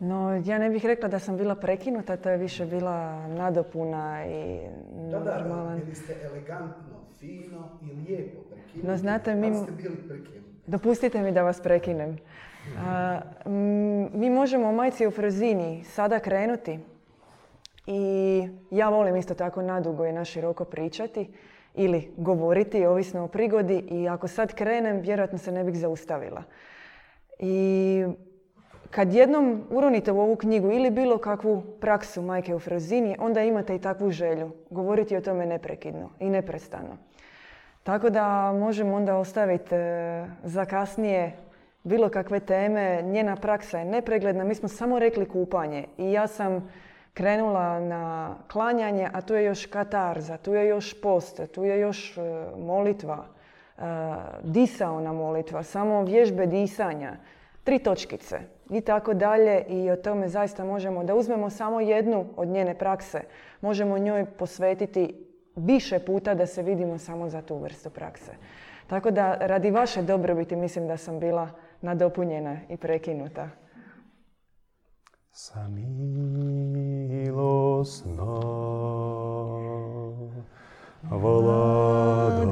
[0.00, 4.68] No, ja ne bih rekla da sam bila prekinuta, to je više bila nadopuna i
[5.10, 5.68] normalan...
[5.68, 9.54] Da, da, bili ste elegantno, fino i lijepo prekinuti, no, znate, mi...
[9.54, 10.40] ste bili prekinuti.
[10.66, 12.18] Dopustite mi da vas prekinem.
[12.78, 13.20] A,
[14.14, 16.78] mi možemo u Majci u Frozini sada krenuti
[17.86, 21.30] i ja volim isto tako nadugo i naširoko pričati
[21.74, 26.42] ili govoriti, ovisno o prigodi i ako sad krenem, vjerojatno se ne bih zaustavila.
[27.38, 28.04] I
[28.90, 33.74] kad jednom uronite u ovu knjigu ili bilo kakvu praksu majke u Frozini, onda imate
[33.74, 36.96] i takvu želju govoriti o tome neprekidno i neprestano.
[37.82, 41.32] Tako da možemo onda ostaviti e, za kasnije
[41.82, 43.02] bilo kakve teme.
[43.02, 44.44] Njena praksa je nepregledna.
[44.44, 46.70] Mi smo samo rekli kupanje i ja sam
[47.14, 52.18] krenula na klanjanje, a tu je još katarza, tu je još post, tu je još
[52.18, 52.20] e,
[52.58, 53.82] molitva, e,
[54.42, 57.16] disaona molitva, samo vježbe disanja,
[57.64, 62.48] tri točkice i tako dalje i o tome zaista možemo da uzmemo samo jednu od
[62.48, 63.20] njene prakse,
[63.60, 65.26] možemo njoj posvetiti
[65.56, 68.32] više puta da se vidimo samo za tu vrstu prakse.
[68.86, 71.48] Tako da radi vaše dobrobiti mislim da sam bila
[71.80, 73.48] nadopunjena i prekinuta.
[75.34, 75.84] samilosna
[81.10, 82.44] Vlada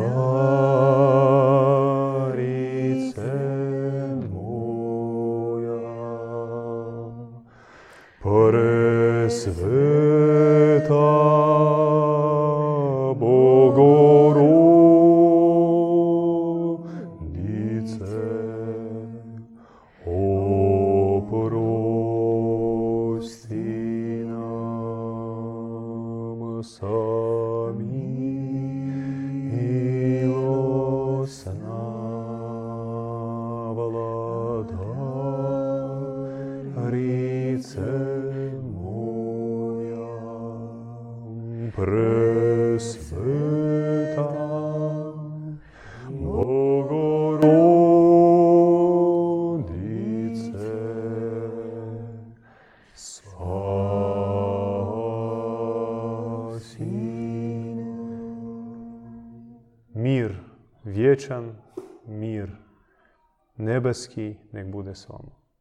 [63.93, 65.21] nebeski nek bude s vama.
[65.23, 65.52] Amen.